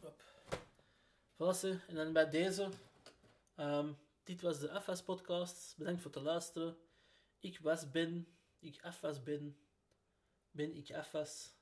Hop. 0.00 0.22
Voilà, 1.34 1.86
en 1.86 1.94
dan 1.94 2.12
bij 2.12 2.30
deze. 2.30 2.68
ehm, 3.54 3.92
dit 4.22 4.40
was 4.40 4.58
de 4.58 4.80
FS 4.80 5.02
podcast. 5.02 5.74
Bedankt 5.76 6.02
voor 6.02 6.12
het 6.12 6.22
luisteren. 6.22 6.78
Ik 7.38 7.58
was 7.60 7.90
Ben. 7.90 8.36
Ik 8.58 8.92
FS 8.92 9.22
ben. 9.22 9.58
Ben 10.50 10.74
ik 10.76 11.04
FS. 11.04 11.54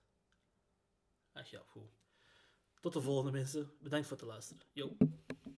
Ach 1.32 1.50
ja, 1.50 1.62
goed. 1.66 2.01
Tot 2.82 2.92
de 2.92 3.00
volgende 3.00 3.30
mensen. 3.30 3.70
Bedankt 3.80 4.06
voor 4.06 4.16
het 4.16 4.26
luisteren. 4.26 4.62
Yo. 4.72 4.96